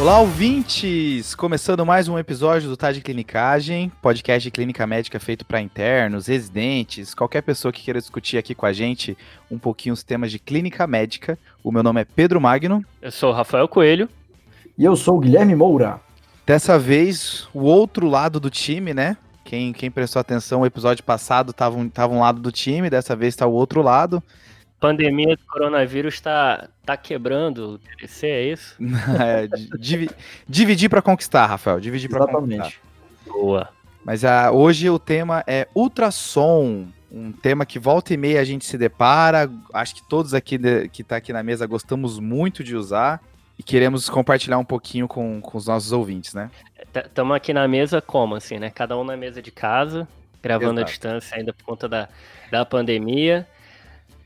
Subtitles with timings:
[0.00, 1.34] Olá, ouvintes!
[1.34, 6.26] Começando mais um episódio do Tá de Clinicagem, podcast de clínica médica feito para internos,
[6.26, 9.14] residentes, qualquer pessoa que queira discutir aqui com a gente
[9.50, 11.38] um pouquinho os temas de clínica médica.
[11.62, 12.82] O meu nome é Pedro Magno.
[13.02, 14.08] Eu sou o Rafael Coelho.
[14.78, 16.00] E eu sou o Guilherme Moura.
[16.46, 19.18] Dessa vez, o outro lado do time, né?
[19.44, 23.14] Quem, quem prestou atenção, o episódio passado estava um, tava um lado do time, dessa
[23.14, 24.22] vez está o outro lado
[24.80, 28.76] pandemia do coronavírus está tá quebrando o TDC, é isso?
[29.20, 29.46] é,
[29.78, 30.10] div,
[30.48, 31.78] dividir para conquistar, Rafael.
[31.78, 32.72] Dividir para conquistar.
[33.26, 33.68] Boa.
[34.04, 36.88] Mas uh, hoje o tema é ultrassom.
[37.12, 39.50] Um tema que volta e meia a gente se depara.
[39.74, 43.20] Acho que todos aqui de, que tá aqui na mesa gostamos muito de usar.
[43.58, 46.50] E queremos compartilhar um pouquinho com, com os nossos ouvintes, né?
[46.94, 48.70] Estamos aqui na mesa como, assim, né?
[48.70, 50.08] Cada um na mesa de casa,
[50.42, 50.80] gravando Exato.
[50.80, 52.08] à distância ainda por conta da,
[52.50, 53.46] da pandemia.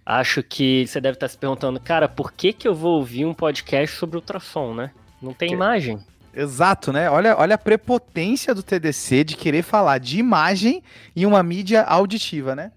[0.05, 3.33] Acho que você deve estar se perguntando, cara, por que, que eu vou ouvir um
[3.33, 4.91] podcast sobre ultrassom, né?
[5.21, 5.55] Não tem que...
[5.55, 5.99] imagem.
[6.37, 7.09] Exato, né?
[7.09, 10.83] Olha, olha a prepotência do TDC de querer falar de imagem
[11.15, 12.73] em uma mídia auditiva, né?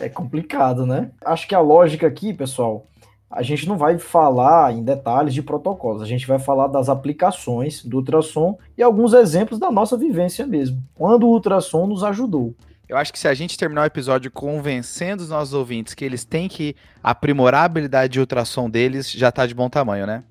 [0.00, 1.10] É complicado, né?
[1.24, 2.86] Acho que a lógica aqui, pessoal,
[3.30, 7.84] a gente não vai falar em detalhes de protocolos, a gente vai falar das aplicações
[7.84, 12.54] do ultrassom e alguns exemplos da nossa vivência mesmo, quando o ultrassom nos ajudou.
[12.90, 16.24] Eu acho que se a gente terminar o episódio convencendo os nossos ouvintes que eles
[16.24, 20.24] têm que aprimorar a habilidade de ultrassom deles, já tá de bom tamanho, né?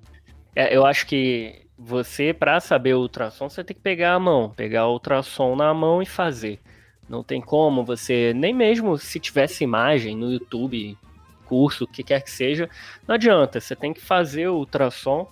[0.53, 4.49] É, eu acho que você, para saber o ultrassom, você tem que pegar a mão,
[4.49, 6.59] pegar o ultrassom na mão e fazer.
[7.07, 10.97] Não tem como você, nem mesmo se tivesse imagem no YouTube,
[11.45, 12.69] curso, o que quer que seja,
[13.07, 13.61] não adianta.
[13.61, 15.29] Você tem que fazer o ultrassom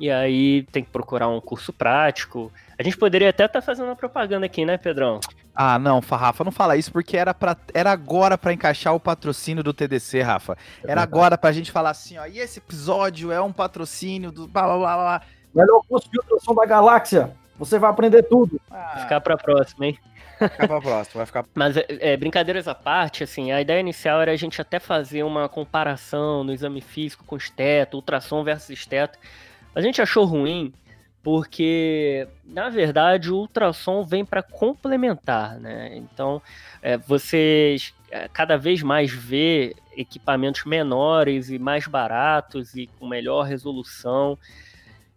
[0.00, 2.50] e aí tem que procurar um curso prático.
[2.76, 5.20] A gente poderia até estar tá fazendo uma propaganda aqui, né, Pedrão?
[5.54, 9.62] Ah, não, Rafa, não fala isso porque era, pra, era agora para encaixar o patrocínio
[9.62, 10.58] do TDC, Rafa.
[10.82, 14.64] Era agora pra gente falar assim, ó, e esse episódio é um patrocínio do blá
[14.64, 15.22] blá blá blá.
[15.54, 17.32] Melhor curso de ultrassom da galáxia.
[17.56, 18.60] Você vai aprender tudo.
[18.68, 18.98] Ah.
[19.02, 19.98] Ficar pra próxima, hein?
[20.38, 21.44] Ficar pra próxima, vai ficar.
[21.54, 25.22] Mas, é, é, brincadeiras à parte, assim, a ideia inicial era a gente até fazer
[25.22, 29.16] uma comparação no exame físico com esteto, ultrassom versus esteto.
[29.72, 30.72] A gente achou ruim
[31.24, 35.96] porque na verdade o ultrassom vem para complementar, né?
[35.96, 36.40] Então
[36.82, 37.76] é, você
[38.10, 44.38] é, cada vez mais vê equipamentos menores e mais baratos e com melhor resolução,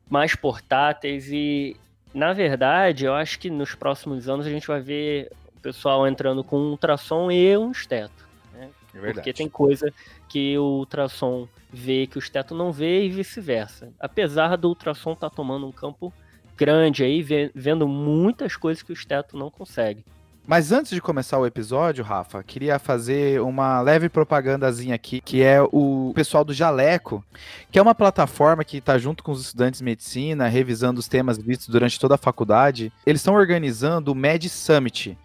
[0.10, 1.76] mais portáteis e
[2.14, 6.42] na verdade eu acho que nos próximos anos a gente vai ver o pessoal entrando
[6.42, 8.70] com um ultrassom e um esteto, né?
[8.96, 9.94] É porque tem coisa
[10.30, 13.92] que o ultrassom vê que o esteto não vê e vice-versa.
[14.00, 16.14] Apesar do ultrassom estar tá tomando um campo
[16.58, 17.24] grande aí,
[17.54, 20.04] vendo muitas coisas que o esteto não consegue.
[20.48, 25.62] Mas antes de começar o episódio, Rafa, queria fazer uma leve propagandazinha aqui, que é
[25.62, 27.22] o pessoal do Jaleco,
[27.70, 31.38] que é uma plataforma que está junto com os estudantes de medicina, revisando os temas
[31.38, 32.94] vistos durante toda a faculdade.
[33.06, 35.18] Eles estão organizando o Med Summit,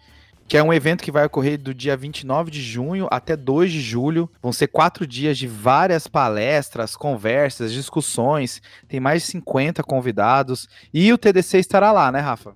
[0.47, 3.81] que é um evento que vai ocorrer do dia 29 de junho até 2 de
[3.81, 4.29] julho.
[4.41, 8.61] Vão ser quatro dias de várias palestras, conversas, discussões.
[8.87, 10.67] Tem mais de 50 convidados.
[10.93, 12.53] E o TDC estará lá, né, Rafa?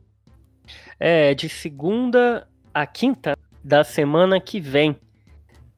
[0.99, 4.95] É, de segunda a quinta da semana que vem.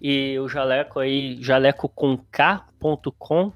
[0.01, 3.51] E o Jaleco aí, jalecoconk.com,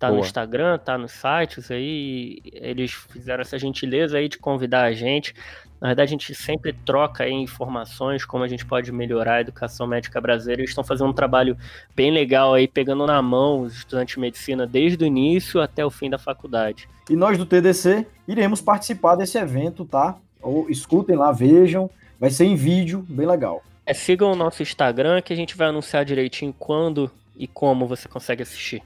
[0.00, 0.18] tá Boa.
[0.18, 2.40] no Instagram, tá nos sites aí.
[2.54, 5.34] Eles fizeram essa gentileza aí de convidar a gente.
[5.78, 10.18] Na verdade, a gente sempre troca informações como a gente pode melhorar a educação médica
[10.18, 10.62] brasileira.
[10.62, 11.56] Eles estão fazendo um trabalho
[11.94, 15.90] bem legal aí, pegando na mão os estudantes de medicina desde o início até o
[15.90, 16.88] fim da faculdade.
[17.08, 20.16] E nós do TDC iremos participar desse evento, tá?
[20.40, 21.90] Ou escutem lá, vejam.
[22.18, 23.62] Vai ser em vídeo, bem legal.
[23.84, 28.08] É, sigam o nosso Instagram que a gente vai anunciar direitinho quando e como você
[28.08, 28.82] consegue assistir.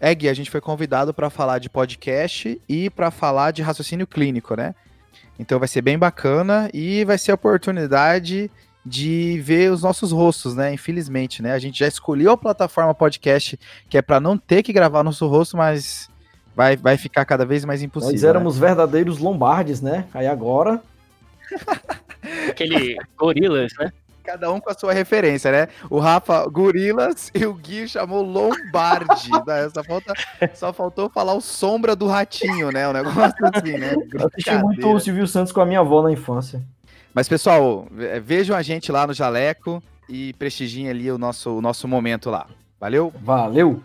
[0.00, 4.06] É, Gui, a gente foi convidado para falar de podcast e para falar de raciocínio
[4.06, 4.74] clínico, né?
[5.38, 8.50] Então vai ser bem bacana e vai ser a oportunidade
[8.84, 10.72] de ver os nossos rostos, né?
[10.72, 11.52] Infelizmente, né?
[11.52, 13.58] A gente já escolheu a plataforma podcast
[13.88, 16.08] que é para não ter que gravar nosso rosto, mas
[16.54, 18.14] vai, vai ficar cada vez mais impossível.
[18.14, 18.66] Nós éramos né?
[18.68, 20.06] verdadeiros lombardes, né?
[20.12, 20.82] Aí agora.
[22.48, 23.92] Aquele gorilas, né?
[24.26, 25.68] Cada um com a sua referência, né?
[25.88, 29.30] O Rafa, Gorilas, e o Gui chamou Lombardi.
[29.46, 29.68] né?
[29.72, 30.12] só, falta,
[30.52, 32.88] só faltou falar o Sombra do Ratinho, né?
[32.88, 33.94] O negócio assim, né?
[34.12, 36.60] Eu assisti muito o Silvio Santos com a minha avó na infância.
[37.14, 37.86] Mas, pessoal,
[38.22, 42.46] vejam a gente lá no Jaleco e prestigiem ali o nosso, o nosso momento lá.
[42.80, 43.12] Valeu?
[43.22, 43.82] Valeu!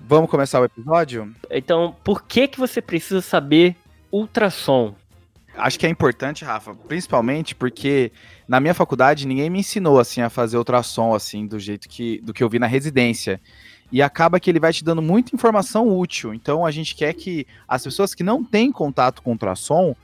[0.00, 1.34] Vamos começar o episódio?
[1.50, 3.76] Então, por que, que você precisa saber
[4.10, 4.94] ultrassom?
[5.58, 8.12] Acho que é importante, Rafa, principalmente porque
[8.46, 12.32] na minha faculdade ninguém me ensinou assim a fazer ultrassom assim do jeito que do
[12.32, 13.40] que eu vi na residência.
[13.90, 16.34] e acaba que ele vai te dando muita informação útil.
[16.34, 19.96] Então a gente quer que as pessoas que não têm contato com ultrassom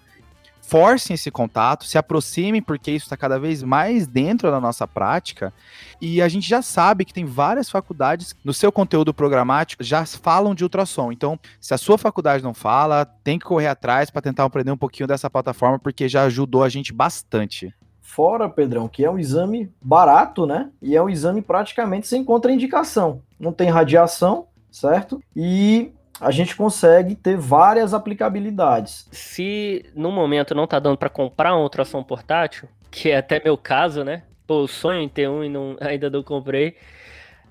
[0.67, 5.53] forcem esse contato, se aproximem, porque isso está cada vez mais dentro da nossa prática.
[6.01, 10.55] E a gente já sabe que tem várias faculdades no seu conteúdo programático já falam
[10.55, 11.13] de ultrassom.
[11.13, 14.77] Então, se a sua faculdade não fala, tem que correr atrás para tentar aprender um
[14.77, 17.75] pouquinho dessa plataforma, porque já ajudou a gente bastante.
[18.01, 20.71] Fora, Pedrão, que é um exame barato, né?
[20.81, 23.23] E é um exame praticamente sem contraindicação.
[23.39, 25.21] Não tem radiação, certo?
[25.35, 25.93] E
[26.25, 29.07] a gente consegue ter várias aplicabilidades.
[29.13, 33.59] Se no momento não tá dando para comprar um ultrassom portátil, que é até meu
[33.59, 34.23] caso, né?
[34.47, 36.77] Pô, eu sonho em ter um e não, ainda não comprei.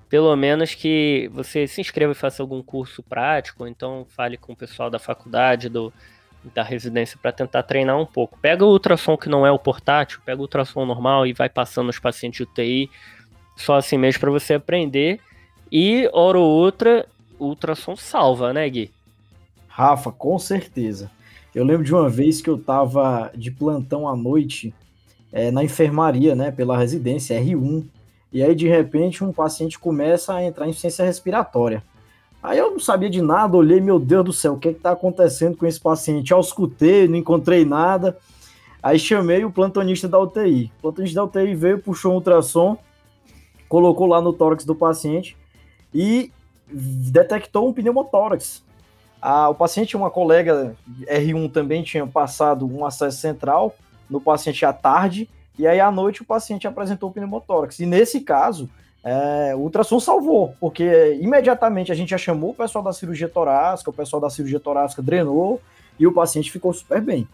[0.08, 4.56] Pelo menos que você se inscreva e faça algum curso prático, então fale com o
[4.56, 5.92] pessoal da faculdade, do,
[6.52, 8.38] da residência para tentar treinar um pouco.
[8.40, 11.90] Pega o ultrassom que não é o portátil, pega o ultrassom normal e vai passando
[11.90, 12.90] os pacientes de UTI,
[13.56, 15.20] só assim mesmo para você aprender.
[15.70, 17.06] E, hora ou outra,
[17.44, 18.90] o ultrassom salva, né, Gui?
[19.68, 21.10] Rafa, com certeza.
[21.54, 24.74] Eu lembro de uma vez que eu tava de plantão à noite
[25.32, 27.84] é, na enfermaria, né, pela residência R1,
[28.32, 31.82] e aí de repente um paciente começa a entrar em insuficiência respiratória.
[32.42, 34.90] Aí eu não sabia de nada, olhei, meu Deus do céu, o que é está
[34.90, 36.30] acontecendo com esse paciente?
[36.30, 38.18] Eu escutei, não encontrei nada.
[38.82, 40.70] Aí chamei o plantonista da UTI.
[40.78, 42.76] O plantonista da UTI veio, puxou um ultrassom,
[43.66, 45.36] colocou lá no tórax do paciente
[45.94, 46.30] e
[46.66, 48.62] detectou um pneumotórax.
[49.20, 50.76] Ah, o paciente, uma colega
[51.06, 53.74] R1 também tinha passado um acesso central
[54.08, 55.28] no paciente à tarde,
[55.58, 57.78] e aí à noite o paciente apresentou pneumotórax.
[57.80, 58.68] E nesse caso,
[59.02, 63.90] é, o ultrassom salvou, porque imediatamente a gente já chamou o pessoal da cirurgia torácica,
[63.90, 65.60] o pessoal da cirurgia torácica drenou
[65.98, 67.28] e o paciente ficou super bem.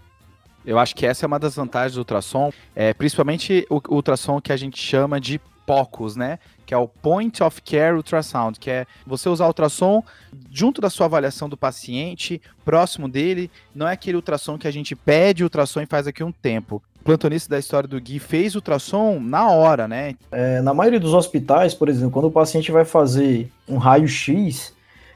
[0.64, 4.52] Eu acho que essa é uma das vantagens do ultrassom, é, principalmente o ultrassom que
[4.52, 6.38] a gente chama de POCUS, né?
[6.70, 10.04] Que é o Point of Care Ultrasound, que é você usar ultrassom
[10.52, 13.50] junto da sua avaliação do paciente, próximo dele.
[13.74, 16.80] Não é aquele ultrassom que a gente pede ultrassom e faz aqui um tempo.
[17.00, 20.14] O plantonista da história do Gui fez ultrassom na hora, né?
[20.30, 24.72] É, na maioria dos hospitais, por exemplo, quando o paciente vai fazer um raio-x,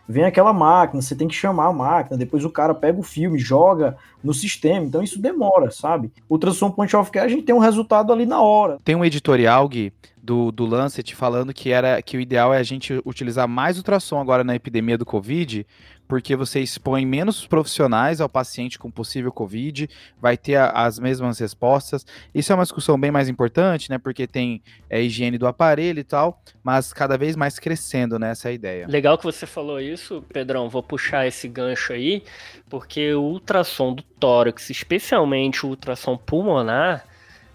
[0.08, 3.38] vem aquela máquina, você tem que chamar a máquina, depois o cara pega o filme,
[3.38, 6.10] joga no sistema, então isso demora, sabe?
[6.28, 8.78] O Ultrassom Point of Care a gente tem um resultado ali na hora.
[8.84, 9.92] Tem um editorial, Gui,
[10.24, 14.18] do, do Lancet falando que era que o ideal é a gente utilizar mais ultrassom
[14.18, 15.66] agora na epidemia do Covid,
[16.08, 19.86] porque você expõe menos profissionais ao paciente com possível Covid,
[20.18, 22.06] vai ter a, as mesmas respostas.
[22.34, 23.98] Isso é uma discussão bem mais importante, né?
[23.98, 28.86] Porque tem é, higiene do aparelho e tal, mas cada vez mais crescendo né, ideia.
[28.88, 30.70] Legal que você falou isso, Pedrão.
[30.70, 32.22] Vou puxar esse gancho aí,
[32.70, 37.04] porque o ultrassom do tórax, especialmente o ultrassom pulmonar,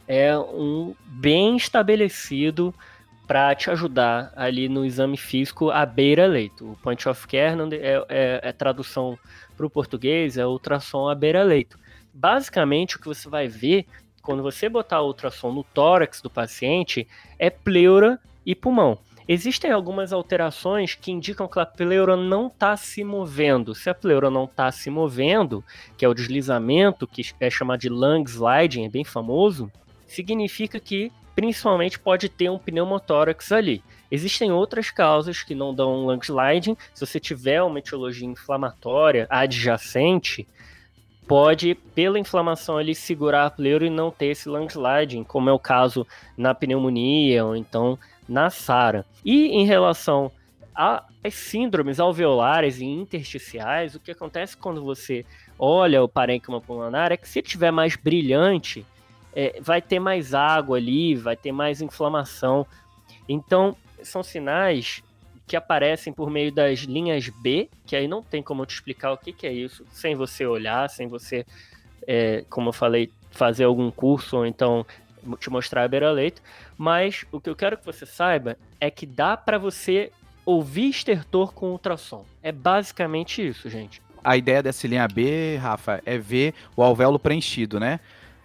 [0.09, 2.73] é um bem estabelecido
[3.27, 6.71] para te ajudar ali no exame físico à beira-leito.
[6.71, 9.19] O point of care não, é, é, é tradução
[9.55, 11.77] para o português, é ultrassom à beira-leito.
[12.11, 13.85] Basicamente, o que você vai ver
[14.23, 17.07] quando você botar ultrassom no tórax do paciente
[17.37, 18.97] é pleura e pulmão.
[19.27, 23.75] Existem algumas alterações que indicam que a pleura não está se movendo.
[23.75, 25.63] Se a pleura não está se movendo,
[25.95, 29.71] que é o deslizamento, que é chamado de lung sliding, é bem famoso,
[30.11, 33.81] significa que principalmente pode ter um pneumotórax ali.
[34.11, 36.75] Existem outras causas que não dão lung sliding.
[36.93, 40.47] Se você tiver uma etiologia inflamatória adjacente,
[41.27, 45.53] pode, pela inflamação ali, segurar a pleura e não ter esse lung sliding, como é
[45.53, 47.97] o caso na pneumonia ou então
[48.27, 49.05] na SARA.
[49.23, 50.31] E em relação
[50.75, 55.25] às síndromes alveolares e intersticiais, o que acontece quando você
[55.57, 58.85] olha o parênquima pulmonar é que se ele estiver mais brilhante,
[59.33, 62.65] é, vai ter mais água ali, vai ter mais inflamação.
[63.27, 65.03] Então, são sinais
[65.47, 69.11] que aparecem por meio das linhas B, que aí não tem como eu te explicar
[69.11, 71.45] o que, que é isso, sem você olhar, sem você,
[72.07, 74.85] é, como eu falei, fazer algum curso ou então
[75.39, 76.41] te mostrar a beira-leito.
[76.77, 80.11] Mas o que eu quero que você saiba é que dá para você
[80.45, 82.25] ouvir estertor com ultrassom.
[82.41, 84.01] É basicamente isso, gente.
[84.23, 87.99] A ideia dessa linha B, Rafa, é ver o alvéolo preenchido, né?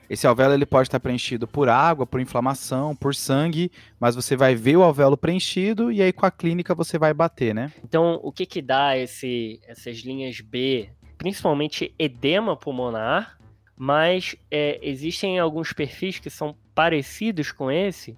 [0.08, 4.54] Esse alvéolo ele pode estar preenchido por água, por inflamação, por sangue, mas você vai
[4.54, 7.73] ver o alvéolo preenchido e aí com a clínica você vai bater, né?
[7.82, 10.90] Então, o que que dá esse, essas linhas B?
[11.16, 13.38] Principalmente edema pulmonar,
[13.76, 18.16] mas é, existem alguns perfis que são parecidos com esse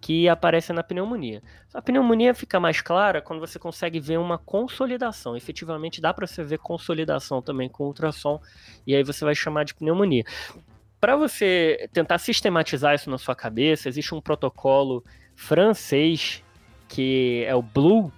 [0.00, 1.40] que aparecem na pneumonia.
[1.72, 5.36] A pneumonia fica mais clara quando você consegue ver uma consolidação.
[5.36, 8.40] Efetivamente dá para você ver consolidação também com ultrassom
[8.84, 10.24] e aí você vai chamar de pneumonia
[11.02, 15.04] para você tentar sistematizar isso na sua cabeça, existe um protocolo
[15.34, 16.44] francês
[16.86, 18.12] que é o Blue,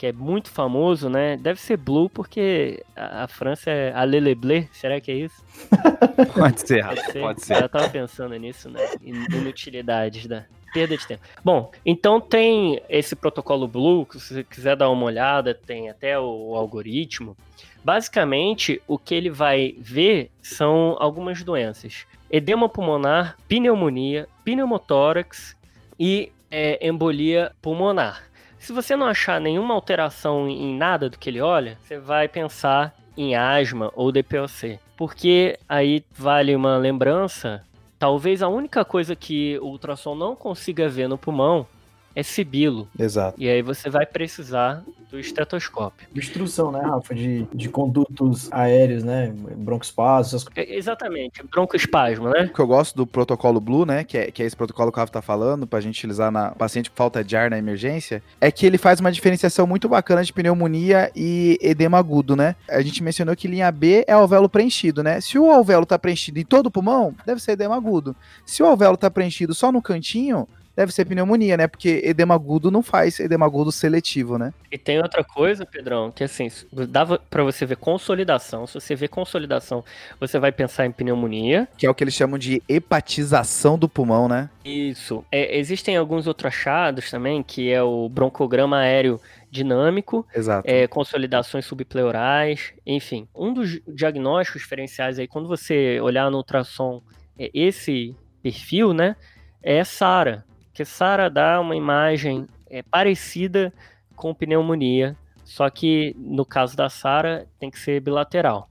[0.00, 1.36] que é muito famoso, né?
[1.36, 5.44] Deve ser Blue, porque a, a França é a Leleblé, será que é isso?
[6.34, 7.20] pode ser, pode ser.
[7.20, 7.62] Pode ser.
[7.64, 8.80] Eu tava pensando nisso, né?
[9.02, 11.22] Inutilidades da perda de tempo.
[11.44, 16.18] Bom, então tem esse protocolo Blue, que se você quiser dar uma olhada, tem até
[16.18, 17.36] o, o algoritmo.
[17.84, 25.54] Basicamente, o que ele vai ver são algumas doenças: edema pulmonar, pneumonia, pneumotórax
[25.98, 28.29] e é, embolia pulmonar.
[28.60, 32.94] Se você não achar nenhuma alteração em nada do que ele olha, você vai pensar
[33.16, 34.78] em asma ou DPOC.
[34.98, 37.64] Porque aí vale uma lembrança,
[37.98, 41.66] talvez a única coisa que o ultrassom não consiga ver no pulmão
[42.14, 42.88] é sibilo.
[42.98, 43.40] Exato.
[43.40, 46.06] E aí você vai precisar do estetoscópio.
[46.12, 50.72] Obstrução, né, Rafa, de, de condutos aéreos, né, broncoespasmo, essas coisas.
[50.72, 52.44] É, exatamente, broncoespasmo, né?
[52.44, 54.98] O que eu gosto do protocolo Blue, né, que é, que é esse protocolo que
[54.98, 58.22] o Rafa tá falando, pra gente utilizar na paciente com falta de ar na emergência,
[58.40, 62.54] é que ele faz uma diferenciação muito bacana de pneumonia e edema agudo, né?
[62.68, 65.20] A gente mencionou que linha B é alvéolo preenchido, né?
[65.20, 68.14] Se o alvéolo tá preenchido em todo o pulmão, deve ser edema agudo.
[68.46, 70.46] Se o alvéolo tá preenchido só no cantinho,
[70.80, 71.68] deve ser pneumonia, né?
[71.68, 74.54] Porque edema agudo não faz edema agudo seletivo, né?
[74.72, 76.48] E tem outra coisa, Pedrão, que assim,
[76.88, 78.66] dava para você ver consolidação.
[78.66, 79.84] Se você vê consolidação,
[80.18, 81.68] você vai pensar em pneumonia.
[81.76, 84.48] Que é o que eles chamam de hepatização do pulmão, né?
[84.64, 85.22] Isso.
[85.30, 89.20] É, existem alguns outros achados também, que é o broncograma aéreo
[89.50, 90.66] dinâmico, Exato.
[90.66, 93.28] É, consolidações subpleurais, enfim.
[93.34, 97.02] Um dos diagnósticos diferenciais aí, quando você olhar no ultrassom
[97.38, 99.14] é, esse perfil, né,
[99.62, 103.72] é SARA, porque Sara dá uma imagem é, parecida
[104.14, 108.69] com pneumonia, só que no caso da Sara tem que ser bilateral.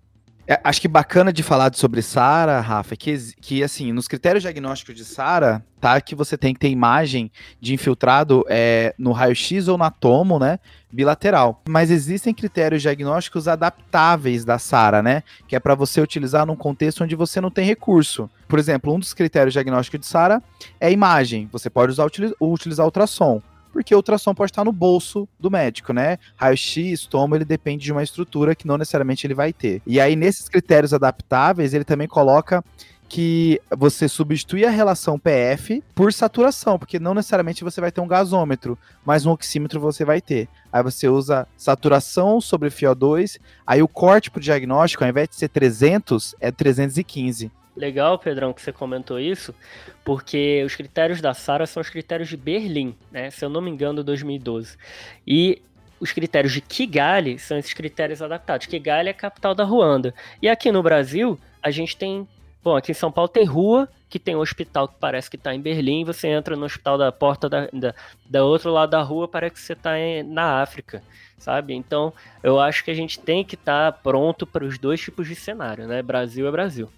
[0.51, 4.95] É, acho que bacana de falar sobre SARA, Rafa, que, que assim, nos critérios diagnósticos
[4.95, 9.77] de SARA, tá que você tem que ter imagem de infiltrado é, no raio-x ou
[9.77, 10.57] na tomo, né,
[10.91, 11.61] bilateral.
[11.69, 17.03] Mas existem critérios diagnósticos adaptáveis da SARA, né, que é para você utilizar num contexto
[17.03, 18.27] onde você não tem recurso.
[18.47, 20.41] Por exemplo, um dos critérios diagnósticos de SARA
[20.79, 21.47] é imagem.
[21.51, 22.07] Você pode usar,
[22.41, 23.39] utilizar ultrassom
[23.71, 26.17] porque o ultrassom pode estar no bolso do médico, né?
[26.35, 29.81] Raio-X, tomo, ele depende de uma estrutura que não necessariamente ele vai ter.
[29.85, 32.63] E aí, nesses critérios adaptáveis, ele também coloca
[33.09, 38.07] que você substitui a relação PF por saturação, porque não necessariamente você vai ter um
[38.07, 40.47] gasômetro, mas um oxímetro você vai ter.
[40.71, 45.35] Aí você usa saturação sobre FiO2, aí o corte para o diagnóstico, ao invés de
[45.35, 47.51] ser 300, é 315.
[47.79, 49.55] Legal, Pedrão, que você comentou isso,
[50.03, 53.31] porque os critérios da SARA são os critérios de Berlim, né?
[53.31, 54.77] Se eu não me engano, 2012.
[55.25, 55.61] E
[55.97, 58.67] os critérios de Kigali são esses critérios adaptados.
[58.67, 60.13] Kigali é a capital da Ruanda.
[60.41, 62.27] E aqui no Brasil, a gente tem.
[62.61, 65.55] Bom, aqui em São Paulo tem rua, que tem um hospital que parece que está
[65.55, 67.95] em Berlim, você entra no hospital da porta da, da,
[68.29, 69.91] da outro lado da rua, parece que você está
[70.25, 71.01] na África,
[71.37, 71.73] sabe?
[71.73, 72.11] Então,
[72.43, 75.35] eu acho que a gente tem que estar tá pronto para os dois tipos de
[75.35, 76.01] cenário, né?
[76.01, 76.89] Brasil é Brasil.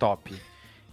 [0.00, 0.34] Top.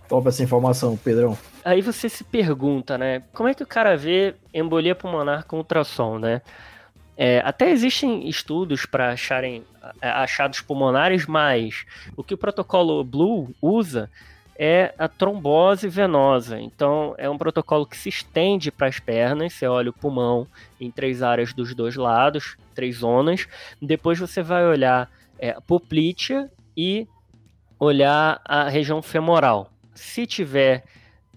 [0.08, 1.38] Top essa informação, Pedrão.
[1.66, 3.24] Aí você se pergunta, né?
[3.34, 6.42] Como é que o cara vê embolia pulmonar com ultrassom, né?
[7.18, 9.64] É, até existem estudos para acharem
[10.02, 11.86] é, achados pulmonares, mas
[12.16, 14.10] o que o protocolo Blue usa
[14.58, 16.60] é a trombose venosa.
[16.60, 19.54] Então, é um protocolo que se estende para as pernas.
[19.54, 20.48] Você olha o pulmão
[20.80, 23.48] em três áreas dos dois lados, três zonas.
[23.82, 25.10] Depois você vai olhar
[25.40, 27.08] é, poplítea e
[27.80, 29.72] olhar a região femoral.
[29.94, 30.84] Se tiver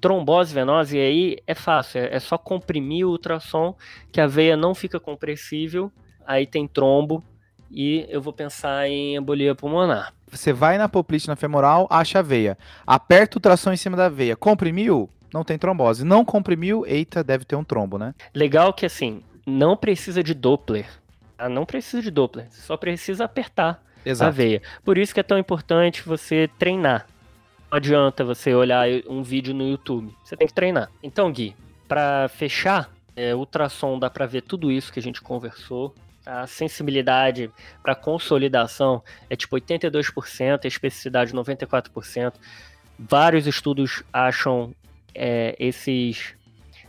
[0.01, 3.77] trombose venosa, e aí é fácil, é, só comprimir o ultrassom,
[4.11, 5.93] que a veia não fica compressível,
[6.27, 7.23] aí tem trombo,
[7.71, 10.13] e eu vou pensar em embolia pulmonar.
[10.31, 12.59] Você vai na poplite na femoral, acha a veia.
[12.87, 14.37] Aperta o ultrassom em cima da veia.
[14.37, 15.09] Comprimiu?
[15.33, 16.05] Não tem trombose.
[16.05, 16.85] Não comprimiu?
[16.87, 18.15] Eita, deve ter um trombo, né?
[18.35, 20.87] Legal que assim, não precisa de Doppler.
[21.37, 21.49] Tá?
[21.49, 22.47] Não precisa de Doppler.
[22.51, 23.83] Só precisa apertar.
[24.05, 24.29] Exato.
[24.29, 24.63] a veia.
[24.85, 27.07] Por isso que é tão importante você treinar.
[27.71, 30.15] Não adianta você olhar um vídeo no YouTube.
[30.25, 30.91] Você tem que treinar.
[31.03, 31.55] Então, Gui,
[31.87, 35.95] para fechar, é, ultrassom dá para ver tudo isso que a gente conversou.
[36.27, 37.51] A sensibilidade
[37.83, 42.35] para consolidação é tipo 82%, a especificidade 94%.
[42.99, 44.75] Vários estudos acham
[45.15, 46.35] é, esses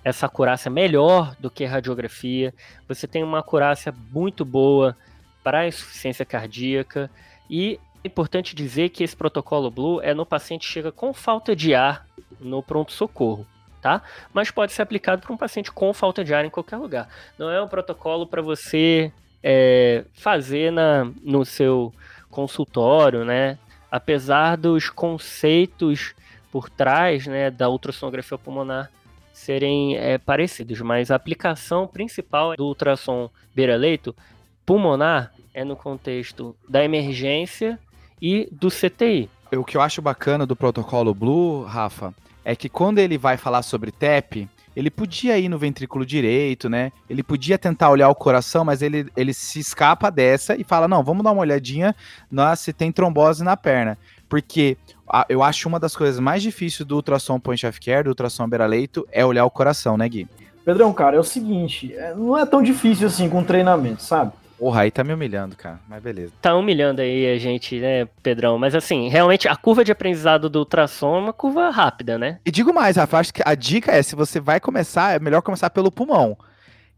[0.04, 2.54] essa acurácia melhor do que radiografia.
[2.88, 4.98] Você tem uma acurácia muito boa
[5.44, 7.10] para insuficiência cardíaca
[7.50, 11.56] e é importante dizer que esse protocolo Blue é no paciente que chega com falta
[11.56, 12.08] de ar
[12.40, 13.46] no pronto-socorro,
[13.82, 14.02] tá?
[14.34, 17.08] Mas pode ser aplicado para um paciente com falta de ar em qualquer lugar.
[17.38, 19.12] Não é um protocolo para você
[19.44, 21.94] é, fazer na, no seu
[22.30, 23.60] consultório, né?
[23.92, 26.16] Apesar dos conceitos
[26.52, 28.90] por trás né, da ultrassonografia pulmonar
[29.32, 34.16] serem é, parecidos, mas a aplicação principal do ultrassom beira-leito
[34.66, 37.80] pulmonar é no contexto da emergência
[38.22, 39.30] e do CTI.
[39.54, 42.14] O que eu acho bacana do protocolo Blue, Rafa,
[42.46, 46.92] é que quando ele vai falar sobre TEP, ele podia ir no ventrículo direito, né?
[47.10, 51.04] Ele podia tentar olhar o coração, mas ele, ele se escapa dessa e fala: não,
[51.04, 51.94] vamos dar uma olhadinha
[52.32, 53.98] na, se tem trombose na perna.
[54.30, 54.78] Porque
[55.10, 58.48] a, eu acho uma das coisas mais difíceis do ultrassom point of care, do ultrassom
[58.48, 60.28] beira-leito, é olhar o coração, né, Gui?
[60.64, 64.32] Pedrão, cara, é o seguinte: é, não é tão difícil assim com treinamento, sabe?
[64.62, 65.80] Porra, aí tá me humilhando, cara.
[65.90, 66.32] Mas beleza.
[66.40, 68.60] Tá humilhando aí a gente, né, Pedrão?
[68.60, 72.38] Mas assim, realmente a curva de aprendizado do ultrassom é uma curva rápida, né?
[72.46, 75.42] E digo mais, Rafa, acho que a dica é: se você vai começar, é melhor
[75.42, 76.38] começar pelo pulmão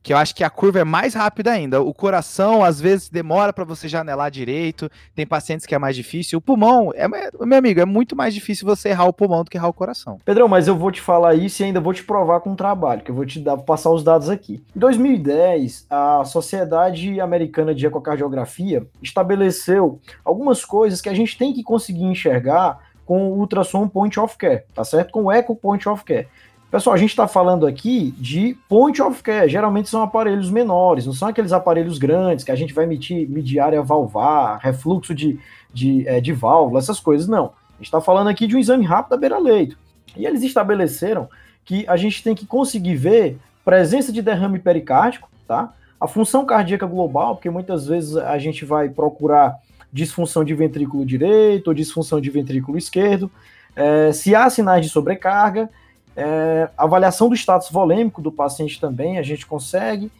[0.04, 1.82] que eu acho que a curva é mais rápida ainda.
[1.82, 6.40] O coração, às vezes, demora para você janelar direito, tem pacientes que é mais difícil.
[6.40, 9.58] O pulmão, é, meu amigo, é muito mais difícil você errar o pulmão do que
[9.58, 10.20] errar o coração.
[10.26, 13.02] Pedrão, mas eu vou te falar isso e ainda vou te provar com um trabalho,
[13.02, 14.62] que eu vou te dar, passar os dados aqui.
[14.76, 21.64] Em 2010, a Sociedade Americana de Ecocardiografia estabeleceu algumas coisas que a gente tem que
[21.64, 25.12] conseguir enxergar com o ultrassom point of care, tá certo?
[25.12, 26.28] Com o eco point of care.
[26.74, 29.48] Pessoal, a gente está falando aqui de point of care.
[29.48, 33.60] Geralmente são aparelhos menores, não são aqueles aparelhos grandes que a gente vai medir, medir
[33.60, 35.40] área valvar, refluxo de,
[35.72, 37.28] de, é, de válvula, essas coisas.
[37.28, 37.46] Não.
[37.46, 39.78] A gente está falando aqui de um exame rápido da beira-leito.
[40.18, 41.30] E eles estabeleceram
[41.64, 45.72] que a gente tem que conseguir ver presença de derrame pericárdico, tá?
[46.02, 49.60] A função cardíaca global, porque muitas vezes a gente vai procurar
[49.92, 53.30] disfunção de ventrículo direito ou disfunção de ventrículo esquerdo,
[53.76, 55.70] é, se há sinais de sobrecarga
[56.16, 60.12] é, avaliação do status volêmico do paciente também a gente consegue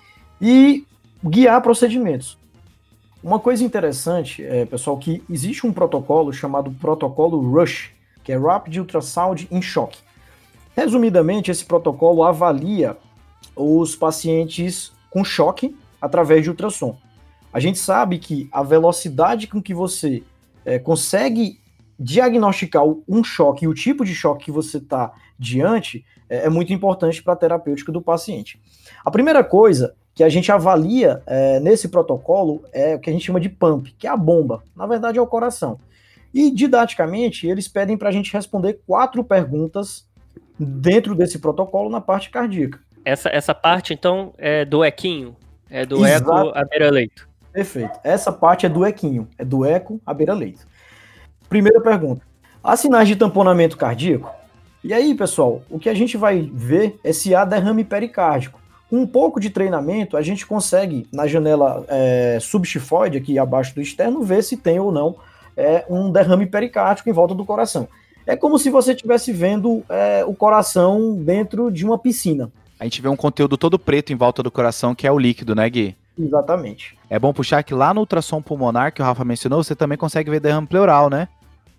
[0.42, 0.86] e
[1.24, 2.38] guiar procedimentos.
[3.24, 7.92] Uma coisa interessante, é, pessoal, que existe um protocolo chamado protocolo RUSH,
[8.24, 9.98] que é Rapid Ultrasound in Shock.
[10.76, 12.98] Resumidamente, esse protocolo avalia
[13.56, 16.98] os pacientes com choque através de ultrassom.
[17.54, 20.24] A gente sabe que a velocidade com que você
[20.66, 21.60] é, consegue
[22.00, 26.74] diagnosticar um choque e o tipo de choque que você está diante é, é muito
[26.74, 28.60] importante para a terapêutica do paciente.
[29.04, 33.26] A primeira coisa que a gente avalia é, nesse protocolo é o que a gente
[33.26, 34.64] chama de pump, que é a bomba.
[34.76, 35.80] Na verdade, é o coração.
[36.34, 40.08] E didaticamente, eles pedem para a gente responder quatro perguntas
[40.60, 42.80] dentro desse protocolo na parte cardíaca.
[43.06, 45.36] Essa, essa parte, então, é do equinho?
[45.70, 46.32] É do Exato.
[46.32, 47.28] eco à beira-leito?
[47.52, 48.00] Perfeito.
[48.04, 50.68] Essa parte é do equinho, é do eco à beira-leito.
[51.50, 52.22] Primeira pergunta.
[52.64, 54.32] Há sinais de tamponamento cardíaco?
[54.84, 58.60] E aí, pessoal, o que a gente vai ver é se há derrame pericárdico.
[58.90, 63.82] Com um pouco de treinamento, a gente consegue, na janela é, subchifoide, aqui abaixo do
[63.82, 65.16] externo, ver se tem ou não
[65.56, 67.88] é, um derrame pericárdico em volta do coração.
[68.28, 72.52] É como se você estivesse vendo é, o coração dentro de uma piscina.
[72.78, 75.56] A gente vê um conteúdo todo preto em volta do coração, que é o líquido,
[75.56, 75.96] né, Gui?
[76.20, 76.98] Exatamente.
[77.10, 80.30] É bom puxar que lá no ultrassom pulmonar, que o Rafa mencionou, você também consegue
[80.30, 81.30] ver derrame pleural, né?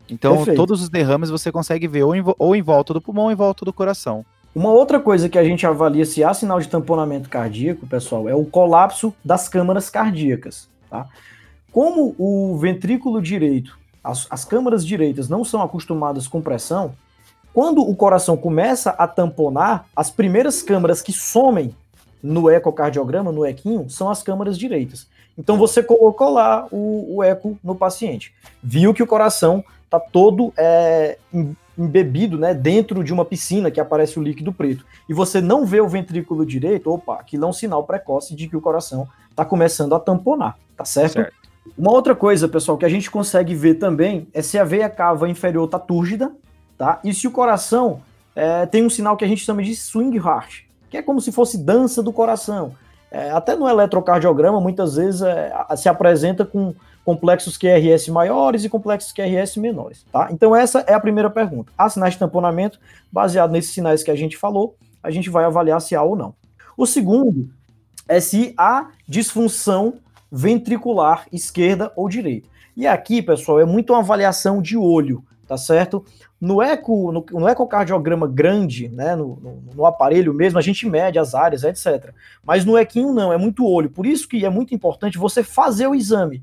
[0.09, 0.57] Então, Perfeito.
[0.57, 3.35] todos os derrames você consegue ver ou em, ou em volta do pulmão ou em
[3.35, 4.25] volta do coração.
[4.55, 8.35] Uma outra coisa que a gente avalia se há sinal de tamponamento cardíaco, pessoal, é
[8.35, 10.69] o colapso das câmaras cardíacas.
[10.89, 11.07] Tá?
[11.73, 16.95] Como o ventrículo direito, as, as câmaras direitas não são acostumadas com pressão,
[17.53, 21.75] quando o coração começa a tamponar, as primeiras câmaras que somem
[22.23, 25.09] no ecocardiograma, no equinho, são as câmaras direitas.
[25.37, 29.65] Então você colocou lá o, o eco no paciente, viu que o coração
[29.97, 31.19] está todo é,
[31.79, 35.81] embebido né, dentro de uma piscina que aparece o líquido preto, e você não vê
[35.81, 39.95] o ventrículo direito, opa, aquilo é um sinal precoce de que o coração está começando
[39.95, 41.15] a tamponar, tá certo?
[41.15, 41.33] certo?
[41.77, 45.29] Uma outra coisa, pessoal, que a gente consegue ver também é se a veia cava
[45.29, 46.31] inferior está túrgida,
[46.77, 47.01] tá?
[47.03, 48.03] E se o coração
[48.37, 51.33] é, tem um sinal que a gente chama de swing heart, que é como se
[51.33, 52.75] fosse dança do coração.
[53.11, 59.13] É, até no eletrocardiograma, muitas vezes é, se apresenta com complexos QRS maiores e complexos
[59.13, 60.29] QRS menores, tá?
[60.31, 61.71] Então essa é a primeira pergunta.
[61.77, 62.81] Há sinais de tamponamento,
[63.13, 66.35] baseado nesses sinais que a gente falou, a gente vai avaliar se há ou não.
[66.77, 67.51] O segundo
[68.09, 69.95] é se há disfunção
[70.33, 72.49] ventricular esquerda ou direita.
[72.77, 76.05] E aqui, pessoal, é muito uma avaliação de olho, tá certo?
[76.41, 81.19] No, eco, no, no ecocardiograma grande, né, no, no, no, aparelho mesmo, a gente mede
[81.19, 82.13] as áreas, etc.
[82.43, 83.89] Mas no equinho não, é muito olho.
[83.89, 86.43] Por isso que é muito importante você fazer o exame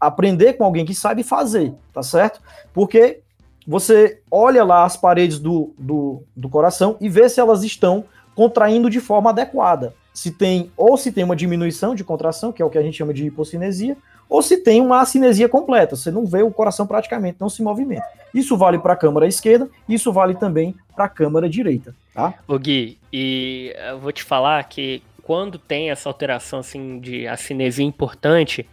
[0.00, 2.40] aprender com alguém que sabe fazer, tá certo?
[2.72, 3.20] Porque
[3.66, 8.88] você olha lá as paredes do, do, do coração e vê se elas estão contraindo
[8.88, 9.94] de forma adequada.
[10.14, 12.96] Se tem, ou se tem uma diminuição de contração, que é o que a gente
[12.96, 13.96] chama de hipocinesia,
[14.28, 18.06] ou se tem uma acinesia completa, você não vê o coração praticamente, não se movimenta.
[18.32, 22.34] Isso vale para a câmara esquerda, isso vale também para a câmara direita, tá?
[22.46, 27.84] O Gui, e eu vou te falar que quando tem essa alteração assim de acinesia
[27.84, 28.66] importante,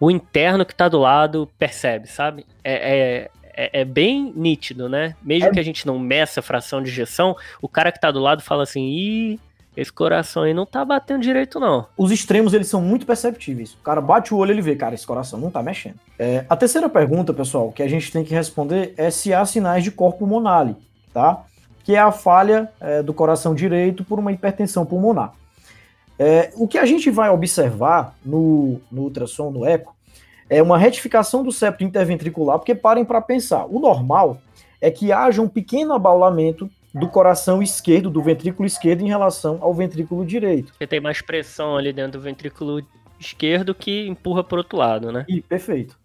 [0.00, 2.46] o interno que está do lado percebe, sabe?
[2.64, 5.14] É, é, é, é, bem nítido, né?
[5.22, 5.50] Mesmo é.
[5.52, 8.42] que a gente não meça a fração de injeção, o cara que está do lado
[8.42, 9.40] fala assim, ih,
[9.76, 11.86] esse coração aí não tá batendo direito, não.
[11.96, 13.74] Os extremos, eles são muito perceptíveis.
[13.74, 15.96] O cara bate o olho, ele vê, cara, esse coração não tá mexendo.
[16.18, 19.84] É, a terceira pergunta, pessoal, que a gente tem que responder é se há sinais
[19.84, 20.76] de corpo pulmonale,
[21.12, 21.44] tá?
[21.84, 25.32] Que é a falha é, do coração direito por uma hipertensão pulmonar.
[26.22, 29.96] É, o que a gente vai observar no, no ultrassom, no eco,
[30.50, 34.36] é uma retificação do septo interventricular, porque parem para pensar, o normal
[34.82, 39.72] é que haja um pequeno abaulamento do coração esquerdo, do ventrículo esquerdo, em relação ao
[39.72, 40.72] ventrículo direito.
[40.72, 42.82] Porque tem mais pressão ali dentro do ventrículo
[43.18, 45.24] esquerdo que empurra para o outro lado, né?
[45.26, 45.96] E, perfeito.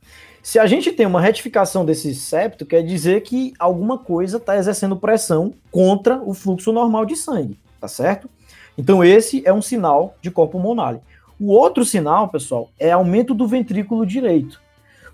[0.41, 4.95] Se a gente tem uma retificação desse septo, quer dizer que alguma coisa está exercendo
[4.95, 8.29] pressão contra o fluxo normal de sangue, tá certo?
[8.77, 10.99] Então, esse é um sinal de corpo pulmonar.
[11.39, 14.61] O outro sinal, pessoal, é aumento do ventrículo direito.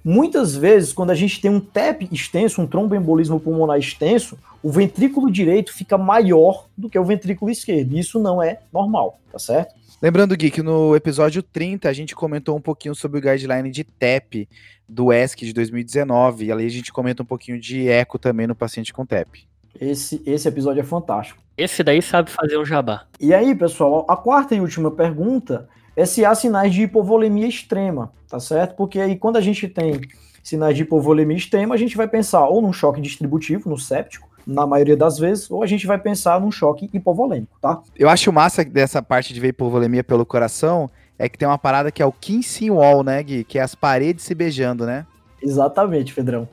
[0.03, 5.31] Muitas vezes, quando a gente tem um TEP extenso, um tromboembolismo pulmonar extenso, o ventrículo
[5.31, 7.97] direito fica maior do que o ventrículo esquerdo.
[7.97, 9.75] Isso não é normal, tá certo?
[10.01, 13.83] Lembrando, Gui, que no episódio 30 a gente comentou um pouquinho sobre o guideline de
[13.83, 14.49] TEP
[14.89, 18.55] do ESC de 2019, e ali a gente comenta um pouquinho de eco também no
[18.55, 19.47] paciente com TEP.
[19.79, 21.41] Esse, esse episódio é fantástico.
[21.57, 23.05] Esse daí sabe fazer um jabá.
[23.19, 28.11] E aí, pessoal, a quarta e última pergunta é se há sinais de hipovolemia extrema,
[28.27, 28.75] tá certo?
[28.75, 30.01] Porque aí quando a gente tem
[30.43, 34.65] sinais de hipovolemia extrema, a gente vai pensar ou num choque distributivo, no séptico, na
[34.65, 37.81] maioria das vezes, ou a gente vai pensar num choque hipovolêmico, tá?
[37.97, 41.91] Eu acho massa dessa parte de ver hipovolemia pelo coração é que tem uma parada
[41.91, 43.43] que é o kissing wall, né, Gui?
[43.43, 45.05] Que é as paredes se beijando, né?
[45.39, 46.47] Exatamente, Pedrão.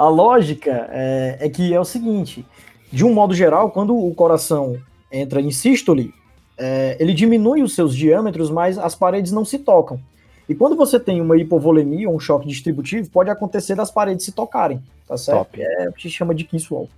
[0.00, 2.46] A lógica é, é que é o seguinte:
[2.90, 4.78] de um modo geral, quando o coração
[5.12, 6.14] entra em sístole,
[6.56, 10.00] é, ele diminui os seus diâmetros, mas as paredes não se tocam.
[10.48, 14.82] E quando você tem uma hipovolemia, um choque distributivo, pode acontecer das paredes se tocarem,
[15.06, 15.40] tá certo?
[15.40, 15.60] Top.
[15.60, 16.88] É o que se chama de kiss wall.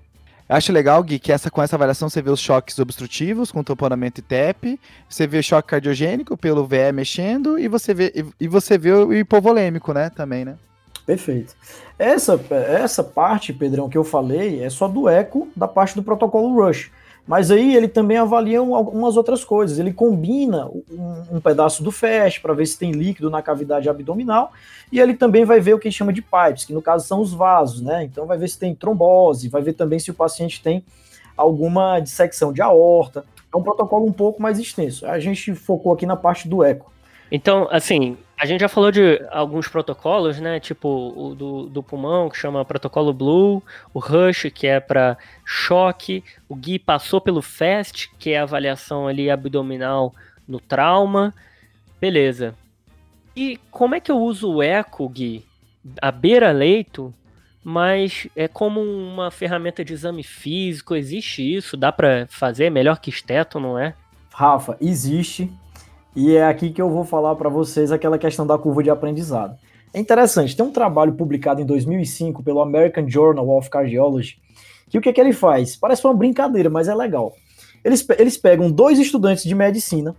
[0.48, 4.20] acho legal, Gui, que essa, com essa avaliação você vê os choques obstrutivos com tamponamento
[4.20, 8.46] e TEP, você vê o choque cardiogênico pelo VE mexendo e você vê, e, e
[8.46, 10.56] você vê o hipovolêmico, né, também, né?
[11.04, 11.54] Perfeito.
[11.98, 16.54] Essa, essa parte, Pedrão, que eu falei, é só do eco da parte do protocolo
[16.54, 16.90] Rush.
[17.26, 19.78] Mas aí ele também avalia algumas outras coisas.
[19.78, 24.52] Ele combina um, um pedaço do FAST para ver se tem líquido na cavidade abdominal.
[24.90, 27.32] E ele também vai ver o que chama de pipes, que no caso são os
[27.32, 28.04] vasos, né?
[28.04, 30.84] Então vai ver se tem trombose, vai ver também se o paciente tem
[31.36, 33.24] alguma dissecção de aorta.
[33.54, 35.06] É um protocolo um pouco mais extenso.
[35.06, 36.90] A gente focou aqui na parte do eco.
[37.34, 40.60] Então, assim, a gente já falou de alguns protocolos, né?
[40.60, 43.62] Tipo o do, do pulmão, que chama protocolo Blue,
[43.94, 49.08] o Rush, que é para choque, o Gui passou pelo FAST, que é a avaliação
[49.08, 50.14] ali abdominal
[50.46, 51.32] no trauma.
[51.98, 52.54] Beleza.
[53.34, 55.42] E como é que eu uso o eco, Gui?
[56.02, 57.14] A beira-leito,
[57.64, 61.78] mas é como uma ferramenta de exame físico, existe isso?
[61.78, 63.94] Dá para fazer melhor que esteto, não é?
[64.34, 65.50] Rafa, existe.
[66.14, 69.56] E é aqui que eu vou falar para vocês aquela questão da curva de aprendizado.
[69.94, 74.40] É interessante, tem um trabalho publicado em 2005 pelo American Journal of Cardiology,
[74.92, 75.74] que o que, é que ele faz?
[75.74, 77.32] Parece uma brincadeira, mas é legal.
[77.82, 80.14] Eles, eles pegam dois estudantes de medicina,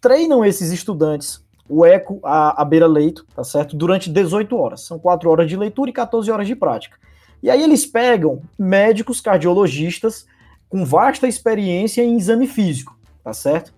[0.00, 3.76] treinam esses estudantes o eco à, à beira-leito, tá certo?
[3.76, 4.80] Durante 18 horas.
[4.80, 6.96] São 4 horas de leitura e 14 horas de prática.
[7.42, 10.26] E aí eles pegam médicos cardiologistas
[10.70, 13.74] com vasta experiência em exame físico, tá certo?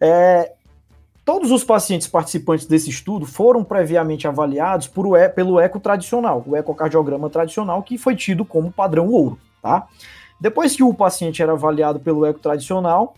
[0.00, 0.52] É,
[1.24, 7.28] Todos os pacientes participantes desse estudo foram previamente avaliados por pelo eco tradicional, o ecocardiograma
[7.28, 9.38] tradicional, que foi tido como padrão ouro.
[9.62, 9.86] Tá?
[10.40, 13.14] Depois que o paciente era avaliado pelo eco tradicional,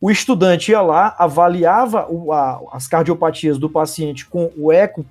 [0.00, 5.04] o estudante ia lá, avaliava o, a, as cardiopatias do paciente com o eco,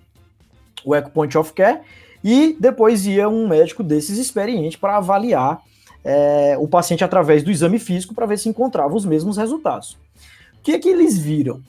[0.86, 1.79] o eco point of care,
[2.23, 5.62] e depois ia um médico desses experiente para avaliar
[6.03, 9.97] é, o paciente através do exame físico para ver se encontrava os mesmos resultados.
[10.60, 11.62] O que, é que eles viram?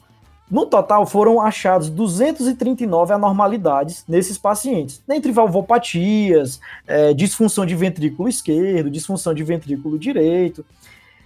[0.49, 8.89] No total, foram achados 239 anormalidades nesses pacientes, dentre valvopatias, é, disfunção de ventrículo esquerdo,
[8.89, 10.65] disfunção de ventrículo direito.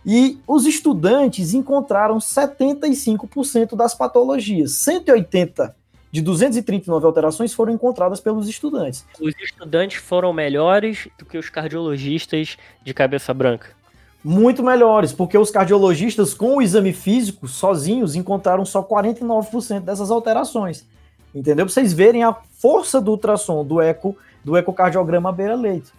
[0.04, 4.72] E os estudantes encontraram 75% das patologias.
[4.72, 5.76] 180
[6.12, 9.06] de 239 alterações foram encontradas pelos estudantes.
[9.20, 13.81] Os estudantes foram melhores do que os cardiologistas de cabeça branca
[14.24, 20.86] muito melhores, porque os cardiologistas com o exame físico sozinhos encontraram só 49% dessas alterações.
[21.34, 21.66] Entendeu?
[21.66, 25.94] Para vocês verem a força do ultrassom do eco do ecocardiograma beira-leito.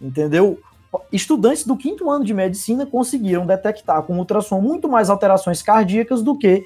[0.00, 0.58] Entendeu?
[1.12, 6.36] Estudantes do quinto ano de medicina conseguiram detectar com ultrassom muito mais alterações cardíacas do
[6.36, 6.64] que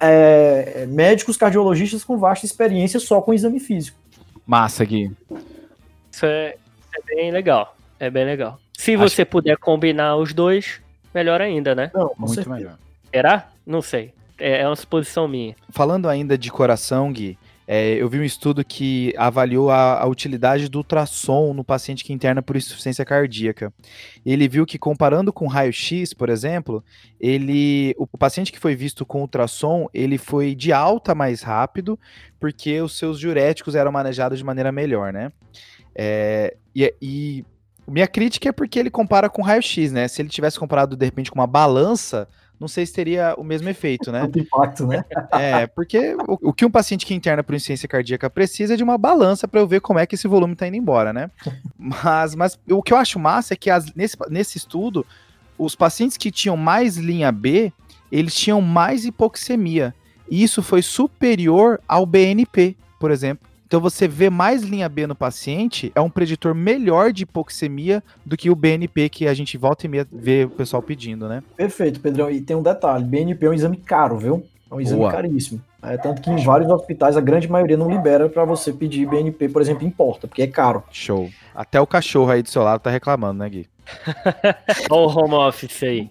[0.00, 3.98] é, médicos cardiologistas com vasta experiência só com exame físico.
[4.46, 5.10] Massa, Gui.
[6.10, 6.56] Isso é,
[6.94, 7.76] é bem legal.
[7.98, 8.58] É bem legal.
[8.86, 9.02] Se Acho...
[9.02, 10.80] você puder combinar os dois,
[11.12, 11.90] melhor ainda, né?
[11.92, 12.54] Não, muito certeza.
[12.54, 12.78] melhor.
[13.12, 13.48] Será?
[13.66, 14.14] Não sei.
[14.38, 15.56] É, é uma suposição minha.
[15.70, 20.68] Falando ainda de coração, Gui, é, eu vi um estudo que avaliou a, a, utilidade
[20.68, 23.74] do ultrassom no paciente que interna por insuficiência cardíaca.
[24.24, 26.84] Ele viu que, comparando com raio-x, por exemplo,
[27.18, 31.98] ele, o, o, paciente que foi visto com ultrassom, ele foi de alta mais rápido,
[32.38, 35.32] porque os seus diuréticos eram manejados de maneira melhor, né?
[35.92, 37.44] É, e, e
[37.86, 40.08] minha crítica é porque ele compara com raio-x, né?
[40.08, 43.68] Se ele tivesse comparado, de repente, com uma balança não sei se teria o mesmo
[43.68, 44.28] efeito, né?
[44.34, 45.04] Impacto, né?
[45.32, 48.82] É, porque o, o, que um paciente que interna por insuficiência cardíaca precisa é de
[48.82, 51.30] uma balança para eu ver como é que esse volume está indo embora, né?
[51.78, 55.06] Mas, mas o que eu acho massa é que as, nesse, nesse estudo,
[55.58, 57.72] os pacientes que tinham mais linha B,
[58.10, 59.94] eles tinham mais hipoxemia.
[60.28, 63.46] E isso foi superior ao BNP, por exemplo.
[63.66, 68.36] Então você vê mais linha B no paciente é um preditor melhor de hipoxemia do
[68.36, 71.42] que o BNP que a gente volta e meia vê o pessoal pedindo, né?
[71.56, 72.30] Perfeito, Pedrão.
[72.30, 74.46] E tem um detalhe, BNP é um exame caro, viu?
[74.70, 75.10] É um exame Boa.
[75.10, 75.60] caríssimo.
[75.82, 79.48] É, tanto que em vários hospitais a grande maioria não libera para você pedir BNP,
[79.48, 80.82] por exemplo, em porta, porque é caro.
[80.90, 81.28] Show.
[81.54, 83.68] Até o cachorro aí do seu lado tá reclamando, né, Gui?
[84.90, 86.10] Olha o home office aí.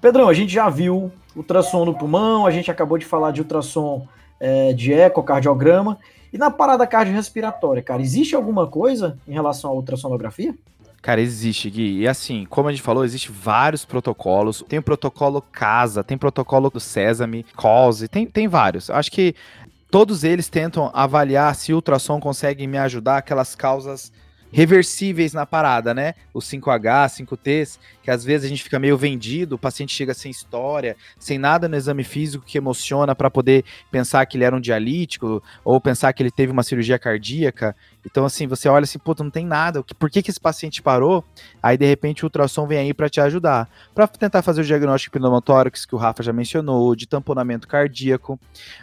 [0.00, 4.06] Pedrão, a gente já viu ultrassom no pulmão, a gente acabou de falar de ultrassom
[4.40, 5.98] é, de ecocardiograma.
[6.32, 10.54] E na parada cardiorrespiratória, cara, existe alguma coisa em relação à ultrassonografia?
[11.00, 12.00] Cara, existe, Gui.
[12.00, 14.64] E assim, como a gente falou, existe vários protocolos.
[14.68, 18.90] Tem o protocolo CASA, tem protocolo do Sesame, COSE, tem, tem vários.
[18.90, 19.34] Acho que
[19.88, 24.12] todos eles tentam avaliar se o ultrassom consegue me ajudar aquelas causas
[24.52, 26.14] reversíveis na parada, né?
[26.32, 30.30] Os 5H, 5Ts, que às vezes a gente fica meio vendido, o paciente chega sem
[30.30, 34.60] história, sem nada no exame físico que emociona para poder pensar que ele era um
[34.60, 37.74] dialítico ou pensar que ele teve uma cirurgia cardíaca.
[38.04, 41.24] Então, assim, você olha assim, puta, não tem nada, por que, que esse paciente parou?
[41.62, 43.68] Aí, de repente, o ultrassom vem aí para te ajudar.
[43.94, 48.38] Para tentar fazer o diagnóstico pneumotórax, que o Rafa já mencionou, de tamponamento cardíaco.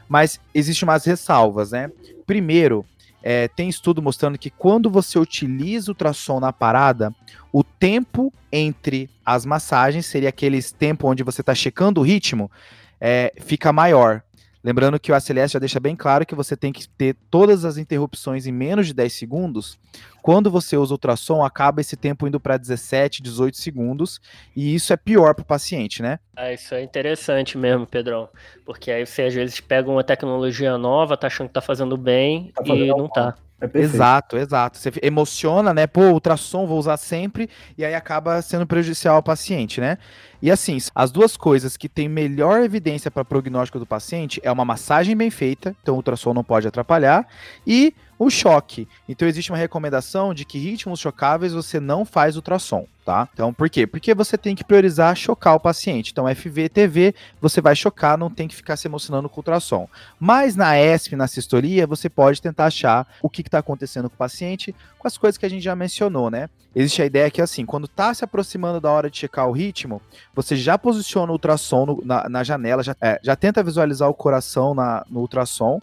[0.10, 1.90] Mas existem umas ressalvas, né?
[2.26, 2.86] Primeiro,
[3.24, 7.16] é, tem estudo mostrando que quando você utiliza o ultrassom na parada,
[7.54, 12.52] o tempo entre as massagens, seria aquele tempo onde você está checando o ritmo,
[13.00, 14.22] é, fica maior.
[14.64, 17.78] Lembrando que o ACLS já deixa bem claro que você tem que ter todas as
[17.78, 19.78] interrupções em menos de 10 segundos.
[20.22, 24.22] Quando você usa ultrassom, acaba esse tempo indo para 17, 18 segundos,
[24.56, 26.18] e isso é pior para o paciente, né?
[26.34, 28.30] Ah, isso é interessante mesmo, Pedrão.
[28.66, 32.54] Porque aí você às vezes pega uma tecnologia nova, tá achando que tá fazendo bem
[32.56, 33.36] tá e não tá.
[33.74, 34.78] É exato, exato.
[34.78, 35.88] Você emociona, né?
[35.88, 39.98] Pô, ultrassom vou usar sempre, e aí acaba sendo prejudicial ao paciente, né?
[40.42, 44.66] E assim, as duas coisas que têm melhor evidência para prognóstico do paciente é uma
[44.66, 47.26] massagem bem feita, então o ultrassom não pode atrapalhar,
[47.66, 48.88] e o choque.
[49.08, 53.28] Então existe uma recomendação de que ritmos chocáveis você não faz ultrassom, tá?
[53.34, 53.86] Então por quê?
[53.86, 56.12] Porque você tem que priorizar chocar o paciente.
[56.12, 59.88] Então FV, TV, você vai chocar, não tem que ficar se emocionando com ultrassom.
[60.20, 64.18] Mas na ESP, na sistolia, você pode tentar achar o que está acontecendo com o
[64.18, 66.50] paciente com as coisas que a gente já mencionou, né?
[66.76, 70.02] Existe a ideia que assim, quando está se aproximando da hora de checar o ritmo,
[70.34, 74.14] você já posiciona o ultrassom no, na, na, janela, já, é, já tenta visualizar o
[74.14, 75.80] coração na, no ultrassom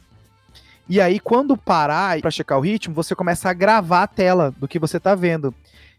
[0.91, 4.67] e aí, quando parar para checar o ritmo, você começa a gravar a tela do
[4.67, 5.55] que você tá vendo.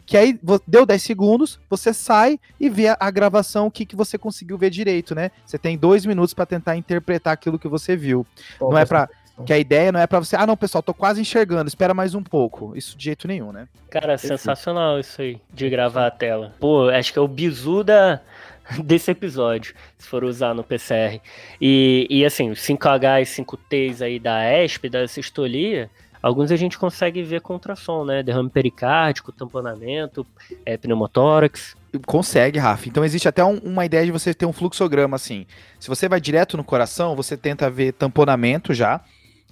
[0.05, 3.95] Que aí deu 10 segundos, você sai e vê a, a gravação, o que, que
[3.95, 5.31] você conseguiu ver direito, né?
[5.45, 8.27] Você tem dois minutos para tentar interpretar aquilo que você viu.
[8.59, 9.07] não é para
[9.45, 12.13] que a ideia não é para você, ah, não, pessoal, tô quase enxergando, espera mais
[12.13, 12.75] um pouco.
[12.75, 13.67] Isso de jeito nenhum, né?
[13.89, 16.53] Cara, sensacional isso aí, de gravar a tela.
[16.59, 18.21] Pô, acho que é o bizu da,
[18.83, 21.19] desse episódio, se for usar no PCR.
[21.59, 25.89] E, e assim, os 5H e 5Ts aí da ESP, da sistolia,
[26.21, 27.59] alguns a gente consegue ver com
[28.05, 28.23] né?
[28.23, 30.25] Derrame pericárdico, tamponamento,
[30.65, 31.75] é, pneumotórax.
[32.05, 32.87] Consegue, Rafa.
[32.87, 35.45] Então existe até um, uma ideia de você ter um fluxograma assim.
[35.79, 39.01] Se você vai direto no coração, você tenta ver tamponamento já.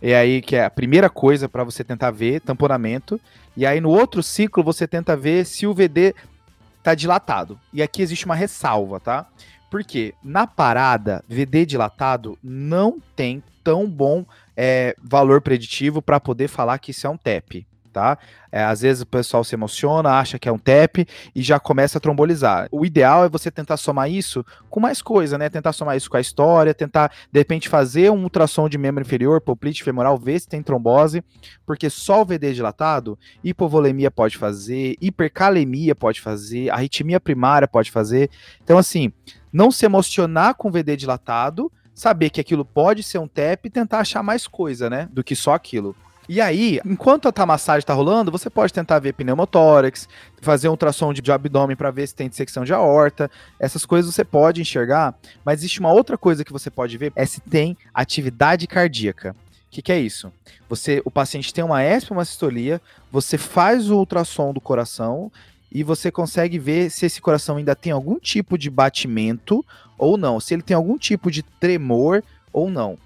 [0.01, 3.19] É aí que é a primeira coisa para você tentar ver, tamponamento.
[3.57, 6.15] E aí no outro ciclo você tenta ver se o VD
[6.91, 7.59] tá dilatado.
[7.71, 9.27] E aqui existe uma ressalva, tá?
[9.69, 14.25] Porque na parada, VD dilatado não tem tão bom
[14.57, 18.17] é, valor preditivo para poder falar que isso é um TEP tá?
[18.51, 21.97] É, às vezes o pessoal se emociona, acha que é um TEP e já começa
[21.97, 22.67] a trombolizar.
[22.71, 25.49] O ideal é você tentar somar isso com mais coisa, né?
[25.49, 29.41] Tentar somar isso com a história, tentar, de repente, fazer um ultrassom de membro inferior,
[29.41, 31.23] poplite femoral, ver se tem trombose,
[31.65, 38.29] porque só o VD dilatado, hipovolemia pode fazer, hipercalemia pode fazer, arritmia primária pode fazer.
[38.63, 39.11] Então, assim,
[39.51, 43.99] não se emocionar com VD dilatado, saber que aquilo pode ser um TEP e tentar
[43.99, 45.09] achar mais coisa, né?
[45.11, 45.95] Do que só aquilo.
[46.29, 50.07] E aí, enquanto a massagem está rolando, você pode tentar ver pneumotórax,
[50.39, 53.31] fazer um ultrassom de, abdômen para ver se tem dissecção de aorta.
[53.59, 57.25] Essas coisas você pode enxergar, mas existe uma outra coisa que você pode ver, é
[57.25, 59.31] se tem atividade cardíaca.
[59.31, 60.31] O que, que, é isso?
[60.69, 62.79] Você, o paciente tem uma ESP, uma sistolia,
[63.11, 65.31] você faz o ultrassom do coração
[65.71, 69.65] e você consegue ver se esse coração ainda tem algum tipo de batimento
[69.97, 72.99] ou não, se ele tem algum tipo de tremor ou não.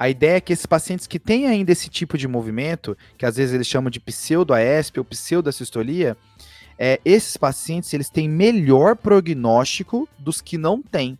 [0.00, 3.36] A ideia é que esses pacientes que têm ainda esse tipo de movimento, que às
[3.36, 6.16] vezes eles chamam de pseudo-AESP ou pseudo-assistolia,
[6.78, 11.18] é, esses pacientes eles têm melhor prognóstico dos que não têm.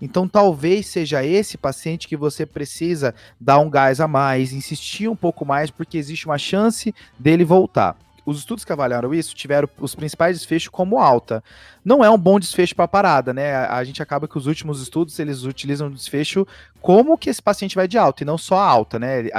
[0.00, 5.16] Então, talvez seja esse paciente que você precisa dar um gás a mais, insistir um
[5.16, 9.94] pouco mais, porque existe uma chance dele voltar os estudos que avaliaram isso tiveram os
[9.94, 11.42] principais desfechos como alta.
[11.84, 13.54] Não é um bom desfecho para a parada, né?
[13.54, 16.46] A, a, gente acaba que os últimos estudos eles utilizam o desfecho
[16.80, 19.20] como que esse paciente vai de alta e não só alta, né?
[19.20, 19.30] Ele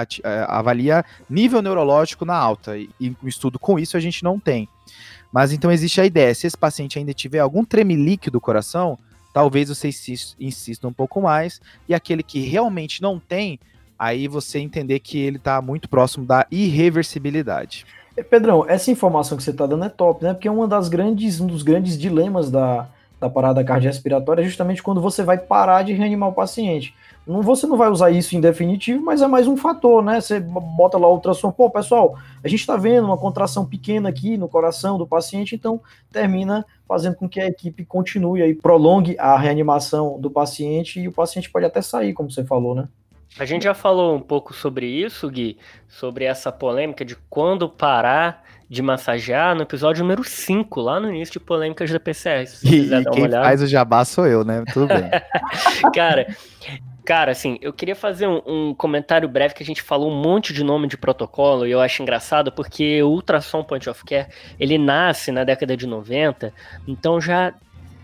[0.47, 2.89] avalia nível neurológico na alta e,
[3.23, 4.69] um estudo com isso a gente não tem.
[5.31, 8.97] Mas então existe a ideia, se esse paciente ainda tiver algum tremelique do coração,
[9.33, 9.89] talvez você
[10.39, 13.59] insista um pouco mais e aquele que realmente não tem,
[13.97, 17.85] aí você entender que ele está muito próximo da irreversibilidade.
[18.23, 20.33] Pedrão, essa informação que você está dando é top, né?
[20.33, 22.87] Porque é uma das grandes, um dos grandes dilemas da,
[23.19, 26.95] da parada cardiorrespiratória é justamente quando você vai parar de reanimar o paciente.
[27.25, 30.21] Não, você não vai usar isso em definitivo, mas é mais um fator, né?
[30.21, 34.37] Você bota lá o ultrassom, pô, pessoal, a gente está vendo uma contração pequena aqui
[34.37, 39.37] no coração do paciente, então termina fazendo com que a equipe continue aí, prolongue a
[39.37, 42.87] reanimação do paciente e o paciente pode até sair, como você falou, né?
[43.37, 45.57] A gente já falou um pouco sobre isso, Gui,
[45.89, 51.33] sobre essa polêmica de quando parar de massagear no episódio número 5, lá no início
[51.33, 52.47] de polêmicas da PCR.
[52.47, 54.63] Se e, e quem faz o jabá sou eu, né?
[54.73, 55.09] Tudo bem.
[55.93, 56.35] cara,
[57.03, 60.53] cara, assim, eu queria fazer um, um, comentário breve que a gente falou um monte
[60.53, 64.27] de nome de protocolo e eu acho engraçado porque o ultrassom point of care,
[64.59, 66.53] ele nasce na década de 90,
[66.87, 67.53] então já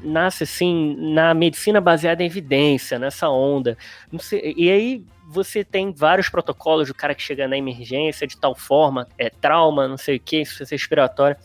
[0.03, 3.77] nasce assim na medicina baseada em evidência, nessa onda.
[4.19, 8.53] Sei, e aí você tem vários protocolos do cara que chega na emergência de tal
[8.53, 11.37] forma, é trauma, não sei o que, insuficiência respiratória.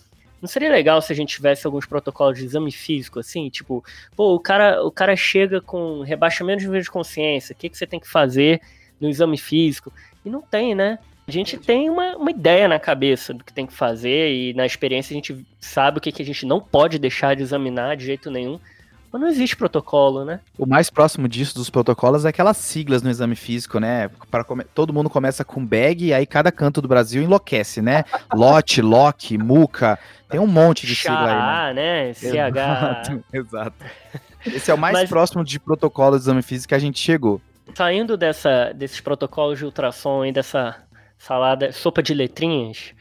[0.43, 4.35] Não seria legal se a gente tivesse alguns protocolos de exame físico, assim, tipo, pô,
[4.35, 7.87] o cara, o cara chega com rebaixamento de nível de consciência, o que, que você
[7.87, 8.61] tem que fazer
[9.01, 9.93] no exame físico?
[10.25, 10.99] E não tem, né?
[11.27, 14.67] A gente tem uma, uma ideia na cabeça do que tem que fazer e na
[14.67, 18.05] experiência a gente sabe o que, que a gente não pode deixar de examinar de
[18.05, 18.61] jeito nenhum.
[19.17, 20.41] Mas não existe protocolo, né?
[20.59, 24.11] O mais próximo disso dos protocolos é aquelas siglas no exame físico, né?
[24.31, 24.63] Para come...
[24.75, 28.05] Todo mundo começa com bag e aí cada canto do Brasil enlouquece, né?
[28.35, 29.99] Lote, LOC, MUCA,
[30.29, 32.09] tem um monte de sigla aí, né?
[32.09, 32.13] né?
[32.13, 32.27] CH.
[32.27, 33.85] Exato, exato.
[34.45, 35.09] Esse é o mais Mas...
[35.09, 37.41] próximo de protocolo de exame físico que a gente chegou.
[37.75, 40.77] Saindo dessa, desses protocolos de ultrassom e dessa
[41.17, 42.93] salada, sopa de letrinhas,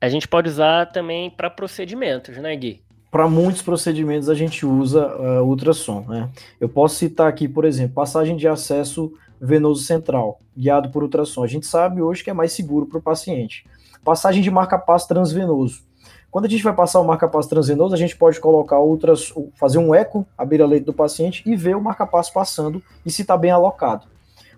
[0.00, 2.82] a gente pode usar também para procedimentos, né, Gui?
[3.12, 6.02] Para muitos procedimentos a gente usa uh, ultrassom.
[6.08, 6.30] Né?
[6.58, 11.44] Eu posso citar aqui, por exemplo, passagem de acesso venoso central, guiado por ultrassom.
[11.44, 13.66] A gente sabe hoje que é mais seguro para o paciente.
[14.02, 15.82] Passagem de marca-passo transvenoso.
[16.30, 19.94] Quando a gente vai passar o marca-passo transvenoso, a gente pode colocar outras, fazer um
[19.94, 24.06] eco à beira-leite do paciente e ver o marca-passo passando e se está bem alocado.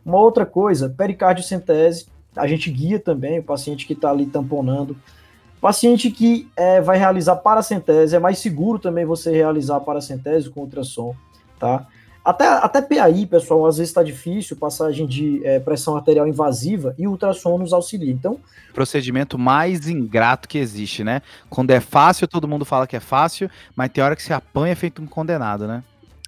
[0.07, 4.97] Uma outra coisa, pericardiocentese, a gente guia também o paciente que está ali tamponando
[5.64, 11.16] Paciente que é, vai realizar paracentese, é mais seguro também você realizar paracentese com ultrassom,
[11.59, 11.87] tá?
[12.22, 17.09] Até, até PAI, pessoal, às vezes está difícil, passagem de é, pressão arterial invasiva e
[17.09, 18.12] ultrassom nos auxilia.
[18.12, 18.38] Então.
[18.74, 21.22] Procedimento mais ingrato que existe, né?
[21.48, 24.77] Quando é fácil, todo mundo fala que é fácil, mas tem hora que se apanha
[24.77, 25.83] feito um condenado, né?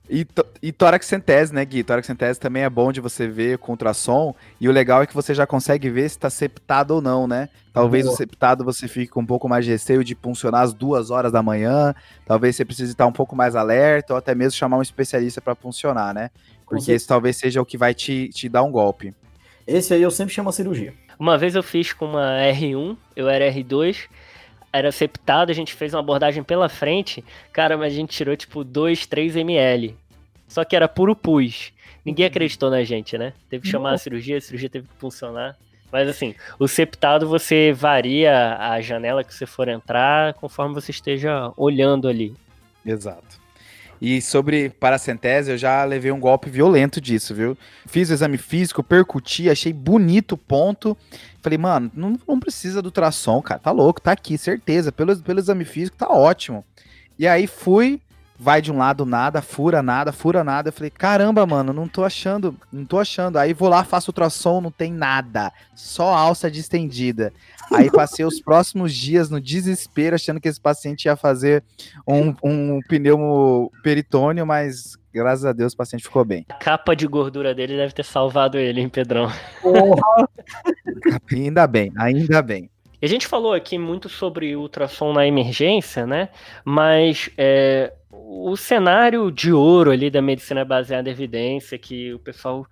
[0.08, 0.26] E,
[0.62, 1.84] e centese, né, Gui?
[2.02, 4.34] centese também é bom de você ver com ultrassom.
[4.60, 7.48] E o legal é que você já consegue ver se está septado ou não, né?
[7.72, 8.14] Talvez Boa.
[8.14, 11.32] o septado você fique com um pouco mais de receio de funcionar às duas horas
[11.32, 11.94] da manhã.
[12.24, 15.54] Talvez você precise estar um pouco mais alerta ou até mesmo chamar um especialista para
[15.54, 16.30] funcionar, né?
[16.66, 19.12] Porque esse talvez seja o que vai te, te dar um golpe.
[19.66, 20.94] Esse aí eu sempre chamo a cirurgia.
[21.18, 24.08] Uma vez eu fiz com uma R1, eu era R2
[24.76, 28.62] era septado, a gente fez uma abordagem pela frente, cara, mas a gente tirou tipo
[28.62, 29.96] 2, 3 ml.
[30.48, 31.72] Só que era puro pus.
[32.04, 33.32] Ninguém acreditou na gente, né?
[33.50, 35.56] Teve que chamar a cirurgia, a cirurgia teve que funcionar.
[35.90, 41.52] Mas assim, o septado você varia a janela que você for entrar conforme você esteja
[41.56, 42.34] olhando ali.
[42.84, 43.45] Exato.
[44.00, 47.56] E sobre paracentese, eu já levei um golpe violento disso, viu?
[47.86, 50.96] Fiz o exame físico, percuti, achei bonito o ponto.
[51.40, 53.60] Falei, mano, não, não precisa do ultrassom, cara.
[53.60, 54.92] Tá louco, tá aqui, certeza.
[54.92, 56.64] Pelo, pelo exame físico, tá ótimo.
[57.18, 58.00] E aí fui,
[58.38, 60.68] vai de um lado nada, fura nada, fura nada.
[60.68, 63.38] Eu falei, caramba, mano, não tô achando, não tô achando.
[63.38, 67.32] Aí vou lá, faço ultrassom, não tem nada, só alça distendida.
[67.72, 71.64] Aí passei os próximos dias no desespero, achando que esse paciente ia fazer
[72.06, 76.44] um, um pneumo peritônio, mas graças a Deus o paciente ficou bem.
[76.48, 79.30] A capa de gordura dele deve ter salvado ele, hein, Pedrão?
[79.60, 80.28] Porra!
[81.32, 82.70] ainda bem, ainda bem.
[83.02, 86.30] A gente falou aqui muito sobre ultrassom na emergência, né?
[86.64, 87.92] Mas é,
[88.24, 92.66] o cenário de ouro ali da medicina baseada em evidência, que o pessoal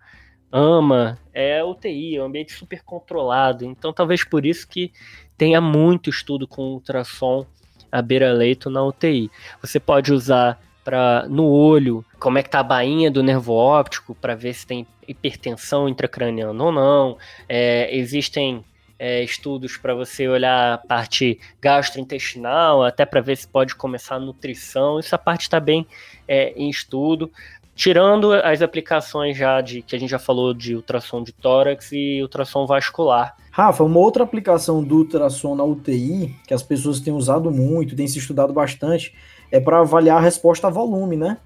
[0.51, 3.65] ama, é a UTI, é um ambiente super controlado.
[3.65, 4.93] Então, talvez por isso que
[5.37, 7.45] tenha muito estudo com ultrassom
[7.91, 9.31] à beira-leito na UTI.
[9.61, 14.15] Você pode usar para no olho, como é que tá a bainha do nervo óptico
[14.15, 17.19] para ver se tem hipertensão intracraniana ou não.
[17.49, 18.65] É, existem
[18.99, 24.21] é, estudos para você olhar a parte gastrointestinal, até para ver se pode começar a
[24.21, 24.99] nutrição.
[24.99, 25.87] Essa parte está bem
[26.27, 27.31] é, em estudo.
[27.75, 32.23] Tirando as aplicações já de que a gente já falou de ultrassom de tórax e
[32.23, 33.37] ultrassom vascular.
[33.51, 38.07] Rafa, uma outra aplicação do ultrassom na UTI, que as pessoas têm usado muito, tem
[38.07, 39.13] se estudado bastante,
[39.51, 41.39] é para avaliar a resposta a volume, né?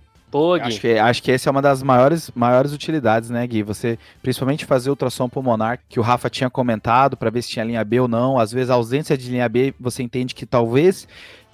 [0.66, 3.62] Acho que, acho que essa é uma das maiores, maiores utilidades, né, Gui?
[3.62, 7.84] Você, principalmente fazer ultrassom pulmonar, que o Rafa tinha comentado, para ver se tinha linha
[7.84, 8.38] B ou não.
[8.38, 11.08] Às vezes, a ausência de linha B, você entende que talvez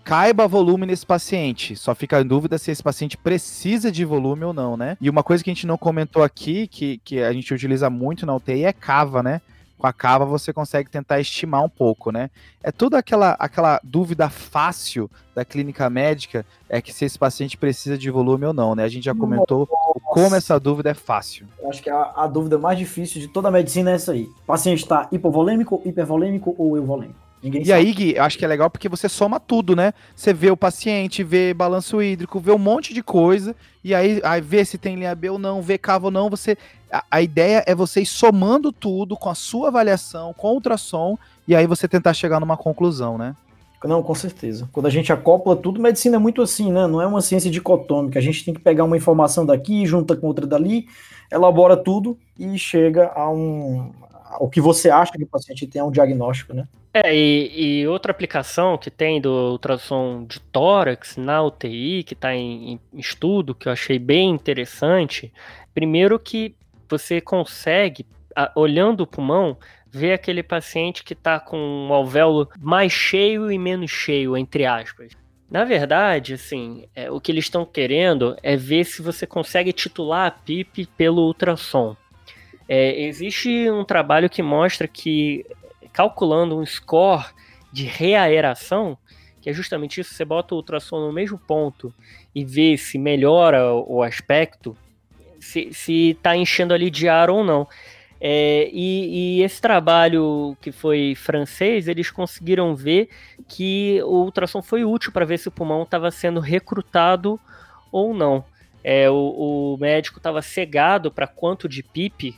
[0.05, 1.75] caiba volume nesse paciente.
[1.75, 4.97] Só fica em dúvida se esse paciente precisa de volume ou não, né?
[5.01, 8.27] E uma coisa que a gente não comentou aqui, que, que a gente utiliza muito
[8.27, 9.41] na UTI, é cava, né?
[9.79, 12.31] Com a cava você consegue tentar estimar um pouco, né?
[12.63, 17.99] É toda aquela, aquela dúvida fácil da clínica médica é que se esse paciente precisa
[17.99, 18.85] de volume ou não, né?
[18.85, 20.01] A gente já comentou Nossa.
[20.07, 21.47] como essa dúvida é fácil.
[21.61, 24.25] Eu acho que a, a, dúvida mais difícil de toda a medicina é essa aí.
[24.25, 27.24] O paciente está hipovolêmico, hipervolêmico ou euvolêmico?
[27.45, 27.79] Ninguém e sabe.
[27.79, 29.93] aí, Gui, eu acho que é legal porque você soma tudo, né?
[30.17, 34.41] Você vê o paciente, vê balanço hídrico, vê um monte de coisa, e aí, aí
[34.41, 36.31] vê se tem linha B ou não, vê cavo ou não.
[36.31, 36.57] Você,
[36.91, 41.19] a, a ideia é você ir somando tudo com a sua avaliação, com o ultrassom,
[41.47, 43.37] e aí você tentar chegar numa conclusão, né?
[43.85, 44.67] Não, com certeza.
[44.73, 46.87] Quando a gente acopla tudo, medicina é muito assim, né?
[46.87, 48.19] Não é uma ciência dicotômica.
[48.19, 50.87] A gente tem que pegar uma informação daqui, junta com outra dali,
[51.31, 53.93] elabora tudo e chega a um.
[54.41, 56.67] O que você acha que o paciente tem é um diagnóstico, né?
[56.93, 62.33] É, e, e, outra aplicação que tem do ultrassom de tórax na UTI, que está
[62.35, 65.33] em, em, estudo, que eu achei bem interessante,
[65.75, 66.55] primeiro que
[66.89, 68.07] você consegue,
[68.55, 69.57] olhando o pulmão,
[69.91, 75.13] ver aquele paciente que está com um alvéolo mais cheio e menos cheio, entre aspas.
[75.51, 80.27] Na verdade, assim, é, o que eles estão querendo é ver se você consegue titular
[80.27, 81.97] a PIP pelo ultrassom.
[82.69, 85.45] É, existe um trabalho que mostra que
[85.93, 87.27] calculando um score
[87.73, 88.99] de reaeração,
[89.41, 91.93] que é justamente isso, você bota o ultrassom no mesmo ponto
[92.35, 94.77] e vê se melhora o aspecto,
[95.39, 97.69] se, se tá enchendo ali de ar ou não.
[98.21, 103.11] É, e, e, esse trabalho que foi francês, eles conseguiram ver
[103.47, 107.39] que o ultrassom foi útil para ver se o pulmão estava sendo recrutado
[107.93, 108.45] ou não.
[108.83, 112.35] É, o, o médico estava cegado para quanto de PIP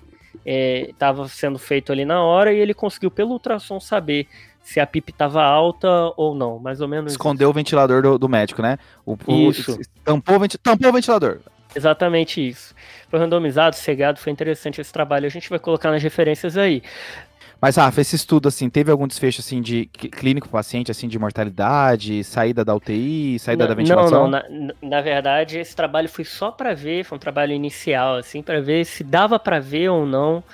[0.47, 4.28] estava é, sendo feito ali na hora e ele conseguiu pelo ultrassom saber
[4.62, 7.12] se a PIP estava alta ou não, mais ou menos.
[7.12, 7.51] Escondeu isso.
[7.51, 8.78] o ventilador do, do, médico, né?
[9.05, 9.16] O,
[9.49, 9.74] isso.
[9.74, 11.38] O, tampou, o tampou o ventilador.
[11.74, 12.74] Exatamente isso.
[13.09, 15.26] Foi randomizado, cegado, foi interessante esse trabalho.
[15.26, 16.82] A gente vai colocar nas referências aí.
[17.61, 22.22] Mas, Rafa, esse estudo, assim, teve algum desfecho, assim, de clínico paciente, assim, de mortalidade,
[22.22, 24.28] saída da UTI, saída não, da ventilação?
[24.28, 28.16] Não, não, na, na verdade, esse trabalho foi só para ver, foi um trabalho inicial,
[28.16, 30.44] assim, para ver se dava para ver ou não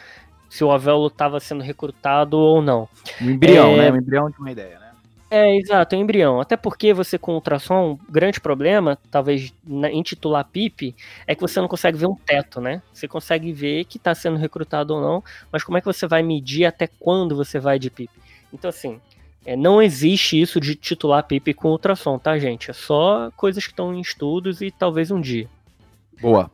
[0.48, 2.86] se o alvéolo estava sendo recrutado ou não.
[3.20, 3.76] Um embrião, é...
[3.78, 3.92] né?
[3.92, 4.81] Um embrião de uma ideia, né?
[5.34, 6.42] É, exato, é um embrião.
[6.42, 10.94] Até porque você com ultrassom, um grande problema, talvez em titular PIP,
[11.26, 12.82] é que você não consegue ver um teto, né?
[12.92, 16.22] Você consegue ver que está sendo recrutado ou não, mas como é que você vai
[16.22, 18.10] medir até quando você vai de PIP?
[18.52, 19.00] Então, assim,
[19.46, 22.70] é, não existe isso de titular PIP com ultrassom, tá, gente?
[22.70, 25.48] É só coisas que estão em estudos e talvez um dia.
[26.20, 26.50] Boa.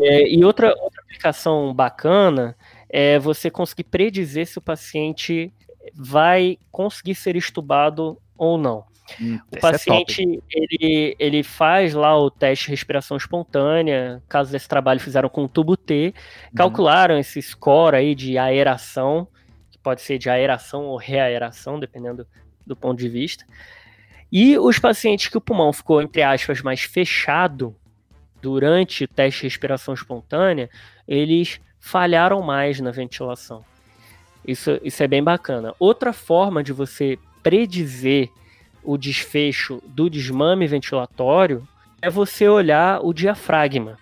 [0.00, 2.56] É, e outra, outra aplicação bacana
[2.90, 5.52] é você conseguir predizer se o paciente
[5.94, 8.84] vai conseguir ser estubado ou não.
[9.20, 14.22] Hum, o é paciente é ele, ele faz lá o teste de respiração espontânea.
[14.28, 16.54] Caso desse trabalho fizeram com tubo T, uhum.
[16.56, 19.28] calcularam esse score aí de aeração,
[19.70, 22.26] que pode ser de aeração ou reaeração, dependendo
[22.66, 23.44] do ponto de vista.
[24.30, 27.76] E os pacientes que o pulmão ficou, entre aspas, mais fechado
[28.42, 30.68] durante o teste de respiração espontânea,
[31.06, 33.64] eles falharam mais na ventilação.
[34.46, 35.74] Isso, isso é bem bacana.
[35.78, 38.30] Outra forma de você predizer
[38.82, 41.66] o desfecho do desmame ventilatório
[42.00, 43.98] é você olhar o diafragma.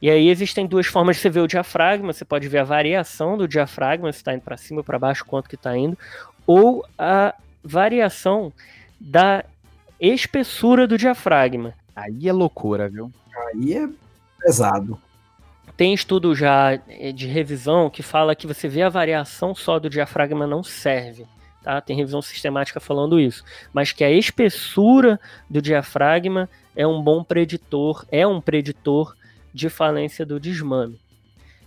[0.00, 2.12] E aí existem duas formas de você ver o diafragma.
[2.12, 5.24] Você pode ver a variação do diafragma, se está indo para cima ou para baixo,
[5.24, 5.98] quanto que está indo,
[6.46, 8.52] ou a variação
[9.00, 9.44] da
[9.98, 11.74] espessura do diafragma.
[11.96, 13.10] Aí é loucura, viu?
[13.46, 13.88] Aí é
[14.38, 14.98] pesado.
[15.76, 19.90] Tem estudo já eh, de revisão que fala que você vê a variação só do
[19.90, 21.26] diafragma não serve.
[21.62, 21.80] Tá?
[21.80, 23.42] Tem revisão sistemática falando isso.
[23.72, 25.18] Mas que a espessura
[25.48, 29.16] do diafragma é um bom preditor, é um preditor
[29.52, 31.00] de falência do desmame.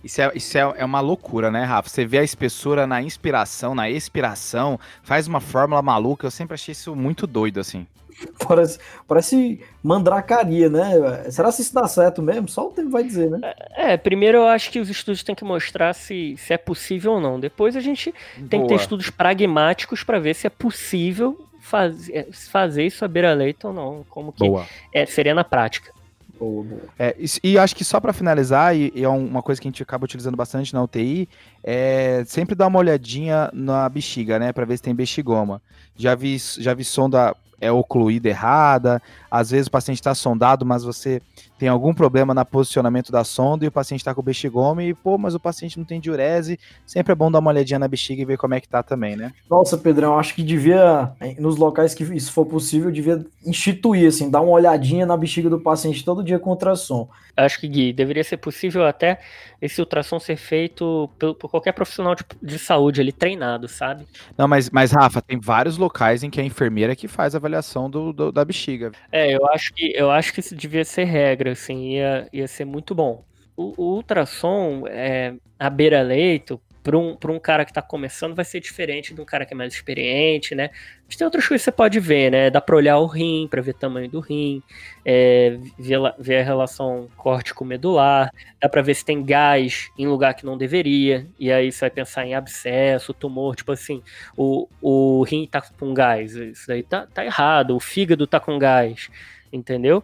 [0.02, 1.88] Isso, é, isso é, é uma loucura, né, Rafa?
[1.88, 6.26] Você vê a espessura na inspiração, na expiração, faz uma fórmula maluca.
[6.26, 7.86] Eu sempre achei isso muito doido, assim.
[8.48, 11.30] Parece, parece mandracaria, né?
[11.30, 12.48] Será que isso dá certo mesmo?
[12.48, 13.40] Só o tempo vai dizer, né?
[13.76, 17.20] É, primeiro eu acho que os estudos têm que mostrar se, se é possível ou
[17.20, 17.38] não.
[17.38, 18.12] Depois a gente
[18.48, 23.08] tem que ter estudos pragmáticos para ver se é possível faz, é, fazer isso à
[23.08, 24.04] beira-leito ou não.
[24.08, 24.66] Como que Boa.
[24.92, 25.92] É, seria na prática.
[26.38, 26.82] Boa, boa.
[26.98, 29.70] É, e, e acho que só para finalizar, e, e, é uma coisa que a
[29.70, 31.28] gente acaba utilizando bastante na UTI,
[31.62, 35.60] é sempre dar uma olhadinha na bexiga, né, para ver se tem bexigoma.
[35.96, 40.84] Já vi, já vi sonda é ocluída errada, às vezes o paciente está sondado, mas
[40.84, 41.20] você
[41.58, 45.18] tem algum problema no posicionamento da sonda e o paciente está com bexigoma e, pô,
[45.18, 48.24] mas o paciente não tem diurese, sempre é bom dar uma olhadinha na bexiga e
[48.24, 49.32] ver como é que tá também, né?
[49.50, 54.40] Nossa, Pedrão, acho que devia, nos locais que isso for possível, devia instituir, assim, dar
[54.40, 57.08] uma olhadinha na bexiga do paciente todo dia com ultrassom.
[57.36, 59.20] Acho que, Gui, deveria ser possível até
[59.62, 64.06] esse ultrassom ser feito por, por qualquer profissional de, de, saúde ali treinado, sabe?
[64.36, 67.88] Não, mas, mas, Rafa, tem vários locais em que a enfermeira que faz a avaliação
[67.88, 68.92] do, do da bexiga.
[69.10, 72.64] É, eu acho que, eu acho que isso devia ser regra, assim, ia, ia ser
[72.64, 73.24] muito bom.
[73.56, 78.60] O, o ultrassom é, à beira-leito, para um, um cara que está começando, vai ser
[78.60, 80.70] diferente de um cara que é mais experiente, né?
[81.06, 82.48] Mas tem outras coisas que você pode ver, né?
[82.48, 84.62] Dá para olhar o rim, para ver o tamanho do rim,
[85.04, 90.46] é, ver, ver, a relação córtico-medular, dá para ver se tem gás em lugar que
[90.46, 94.02] não deveria, e aí você vai pensar em abscesso, tumor, tipo assim,
[94.34, 98.58] o, o rim tá com gás, isso daí tá, tá errado, o fígado tá com
[98.58, 99.10] gás,
[99.52, 100.02] entendeu?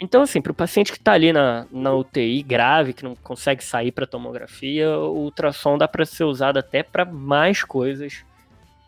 [0.00, 3.62] Então, assim, para o paciente que está ali na, na UTI grave, que não consegue
[3.62, 8.24] sair para tomografia, o ultrassom dá para ser usado até para mais coisas,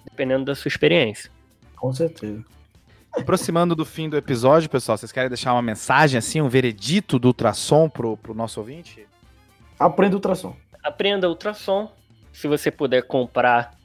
[0.06, 1.30] dependendo da sua experiência.
[1.76, 2.42] Com certeza.
[3.12, 7.28] Aproximando do fim do episódio, pessoal, vocês querem deixar uma mensagem, assim, um veredito do
[7.28, 9.06] ultrassom pro, pro nosso ouvinte?
[9.78, 10.56] Aprenda ultrassom.
[10.82, 11.92] Aprenda ultrassom.
[12.32, 13.76] Se você puder comprar,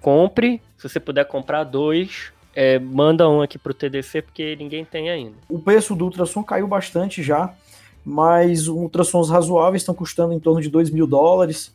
[0.00, 0.60] compre.
[0.76, 5.36] Se você puder comprar dois, é, manda um aqui pro TDC, porque ninguém tem ainda.
[5.48, 7.52] O preço do ultrassom caiu bastante já,
[8.04, 11.72] mas ultrassons razoáveis estão custando em torno de 2 mil dólares,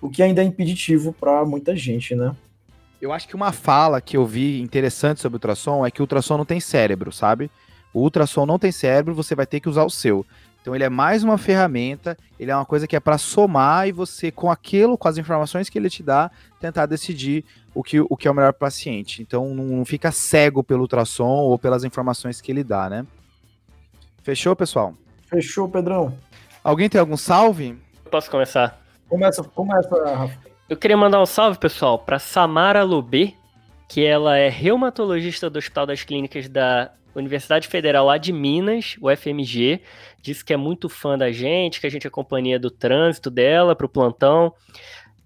[0.00, 2.34] o que ainda é impeditivo para muita gente, né?
[3.00, 6.04] Eu acho que uma fala que eu vi interessante sobre o ultrassom é que o
[6.04, 7.50] ultrassom não tem cérebro, sabe?
[7.94, 10.26] O ultrassom não tem cérebro, você vai ter que usar o seu.
[10.60, 13.92] Então ele é mais uma ferramenta, ele é uma coisa que é para somar e
[13.92, 16.30] você, com aquilo, com as informações que ele te dá,
[16.60, 17.44] tentar decidir
[17.74, 19.22] o que, o que é o melhor para o paciente.
[19.22, 23.06] Então não, não fica cego pelo ultrassom ou pelas informações que ele dá, né?
[24.22, 24.94] Fechou, pessoal?
[25.26, 26.14] Fechou, Pedrão.
[26.62, 27.78] Alguém tem algum salve?
[28.10, 28.78] Posso começar?
[29.08, 30.38] Começa, começa, Rafa.
[30.68, 33.32] Eu queria mandar um salve, pessoal, para Samara Lubê,
[33.88, 39.08] que ela é reumatologista do Hospital das Clínicas da Universidade Federal lá de Minas, o
[39.14, 39.80] FMG,
[40.20, 43.74] disse que é muito fã da gente, que a gente é companhia do trânsito dela
[43.74, 44.52] para o plantão.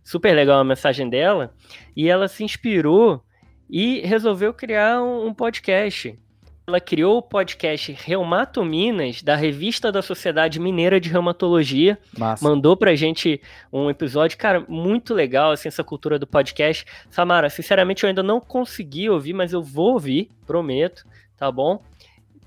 [0.05, 1.55] Super legal a mensagem dela.
[1.97, 3.23] E ela se inspirou
[3.69, 6.19] e resolveu criar um, um podcast.
[6.67, 11.99] Ela criou o podcast Reumato Minas, da revista da Sociedade Mineira de Reumatologia.
[12.17, 12.49] Massa.
[12.49, 13.41] Mandou pra gente
[13.73, 16.85] um episódio, cara, muito legal, assim, essa cultura do podcast.
[17.11, 21.05] Samara, sinceramente eu ainda não consegui ouvir, mas eu vou ouvir, prometo
[21.43, 21.83] tá bom?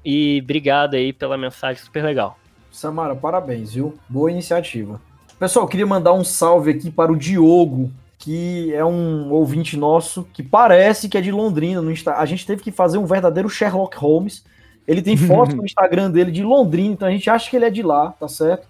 [0.05, 2.37] E obrigado aí pela mensagem super legal.
[2.71, 3.97] Samara, parabéns, viu?
[4.07, 5.01] Boa iniciativa.
[5.39, 10.43] Pessoal, queria mandar um salve aqui para o Diogo, que é um ouvinte nosso que
[10.43, 11.81] parece que é de Londrina.
[11.81, 12.13] No Insta...
[12.13, 14.45] A gente teve que fazer um verdadeiro Sherlock Holmes.
[14.87, 17.71] Ele tem foto no Instagram dele de Londrina, então a gente acha que ele é
[17.71, 18.67] de lá, tá certo?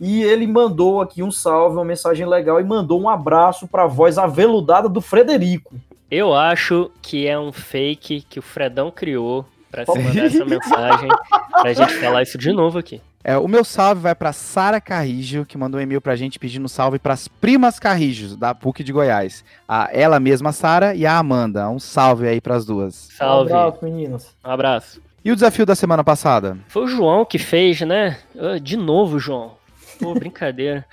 [0.00, 3.86] E ele mandou aqui um salve, uma mensagem legal e mandou um abraço para a
[3.86, 5.74] voz aveludada do Frederico.
[6.10, 11.08] Eu acho que é um fake que o Fredão criou para se mandar essa mensagem,
[11.52, 13.00] pra gente falar isso de novo aqui.
[13.22, 16.68] É, o meu salve vai para Sara Carrijo, que mandou um e-mail pra gente pedindo
[16.68, 19.44] salve para as primas Carrijo, da PUC de Goiás.
[19.68, 21.68] A ela mesma, Sara, e a Amanda.
[21.68, 22.94] Um salve aí para as duas.
[22.94, 23.52] Salve.
[23.52, 24.36] Um abraço, meninas.
[24.42, 25.02] Um abraço.
[25.22, 26.56] E o desafio da semana passada?
[26.66, 28.16] Foi o João que fez, né?
[28.62, 29.52] De novo, João.
[29.98, 30.86] Pô, brincadeira.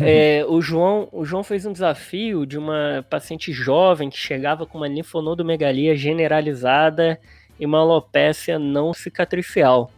[0.00, 4.78] É, o, João, o João fez um desafio de uma paciente jovem que chegava com
[4.78, 7.20] uma linfonodomegalia generalizada
[7.58, 9.90] e uma alopécia não cicatricial.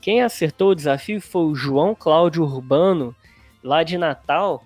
[0.00, 3.14] Quem acertou o desafio foi o João Cláudio Urbano,
[3.62, 4.62] lá de Natal.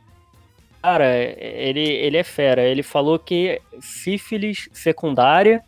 [0.82, 2.62] Cara, ele, ele é fera.
[2.62, 5.62] Ele falou que sífilis secundária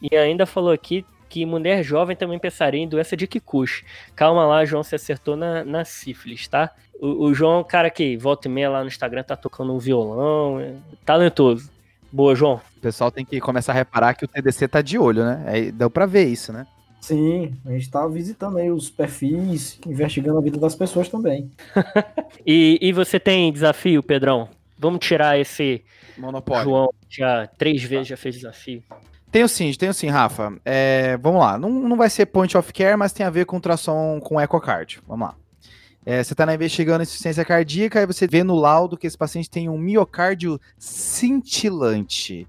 [0.00, 3.84] e ainda falou aqui que mulher jovem também pensaria em doença de Kikuchi.
[4.14, 6.70] Calma lá, João, você acertou na, na sífilis, tá?
[7.00, 10.60] O, o João, cara que volta e meia lá no Instagram, tá tocando um violão,
[10.60, 11.73] é talentoso.
[12.14, 12.60] Boa, João.
[12.76, 15.42] O pessoal tem que começar a reparar que o TDC tá de olho, né?
[15.48, 16.64] É, deu pra ver isso, né?
[17.00, 21.50] Sim, a gente tá visitando aí os perfis, investigando a vida das pessoas também.
[22.46, 24.48] e, e você tem desafio, Pedrão?
[24.78, 25.82] Vamos tirar esse
[26.16, 26.62] Monopólio.
[26.62, 28.80] João, já três vezes já fez desafio.
[29.32, 30.56] Tenho sim, tenho sim, Rafa.
[30.64, 31.58] É, vamos lá.
[31.58, 35.00] Não, não vai ser point of care, mas tem a ver com tração com ecocard.
[35.08, 35.34] Vamos lá.
[36.06, 39.68] É, você está investigando insuficiência cardíaca e você vê no laudo que esse paciente tem
[39.68, 42.46] um miocárdio cintilante.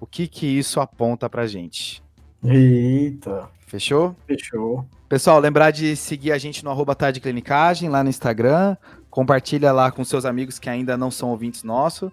[0.00, 2.02] O que que isso aponta pra gente?
[2.44, 3.48] Eita.
[3.66, 4.14] Fechou?
[4.26, 4.86] Fechou.
[5.08, 8.76] Pessoal, lembrar de seguir a gente no arroba Clinicagem, lá no Instagram.
[9.10, 12.12] Compartilha lá com seus amigos que ainda não são ouvintes nossos.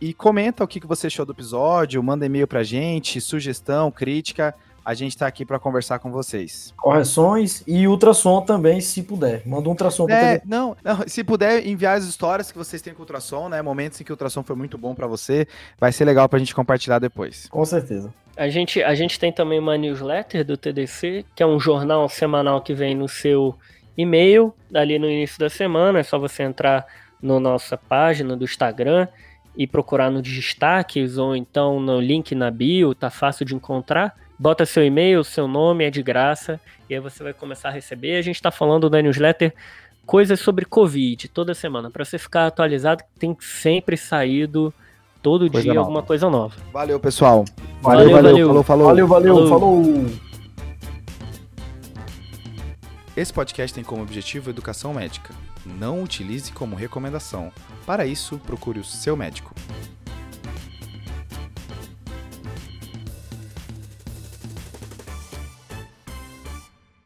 [0.00, 4.54] E comenta o que, que você achou do episódio, manda e-mail pra gente, sugestão, crítica.
[4.84, 6.72] A gente tá aqui para conversar com vocês.
[6.76, 9.42] Correções e ultrassom também, se puder.
[9.46, 12.94] Manda um ultrassom é, pra não, não, se puder enviar as histórias que vocês têm
[12.94, 13.60] com ultrassom, né?
[13.62, 15.46] Momentos em que o ultrassom foi muito bom para você,
[15.78, 17.48] vai ser legal pra gente compartilhar depois.
[17.48, 18.12] Com certeza.
[18.36, 22.62] A gente, a gente tem também uma newsletter do TDC, que é um jornal semanal
[22.62, 23.54] que vem no seu
[23.96, 25.98] e-mail, ali no início da semana.
[25.98, 26.86] É só você entrar
[27.20, 29.06] na nossa página do Instagram
[29.56, 34.14] e procurar no destaques ou então no link na bio, tá fácil de encontrar.
[34.40, 38.16] Bota seu e-mail, seu nome, é de graça, e aí você vai começar a receber.
[38.16, 39.52] A gente está falando da newsletter
[40.06, 44.72] coisas sobre Covid toda semana, para você ficar atualizado, tem sempre saído
[45.22, 45.86] todo coisa dia nova.
[45.86, 46.56] alguma coisa nova.
[46.72, 47.44] Valeu, pessoal.
[47.82, 48.46] Valeu, valeu, valeu.
[48.46, 48.86] Falou, falou.
[48.86, 49.84] Valeu, valeu, falou.
[49.84, 50.06] falou.
[53.14, 55.34] Esse podcast tem como objetivo educação médica.
[55.66, 57.52] Não utilize como recomendação.
[57.84, 59.54] Para isso, procure o seu médico.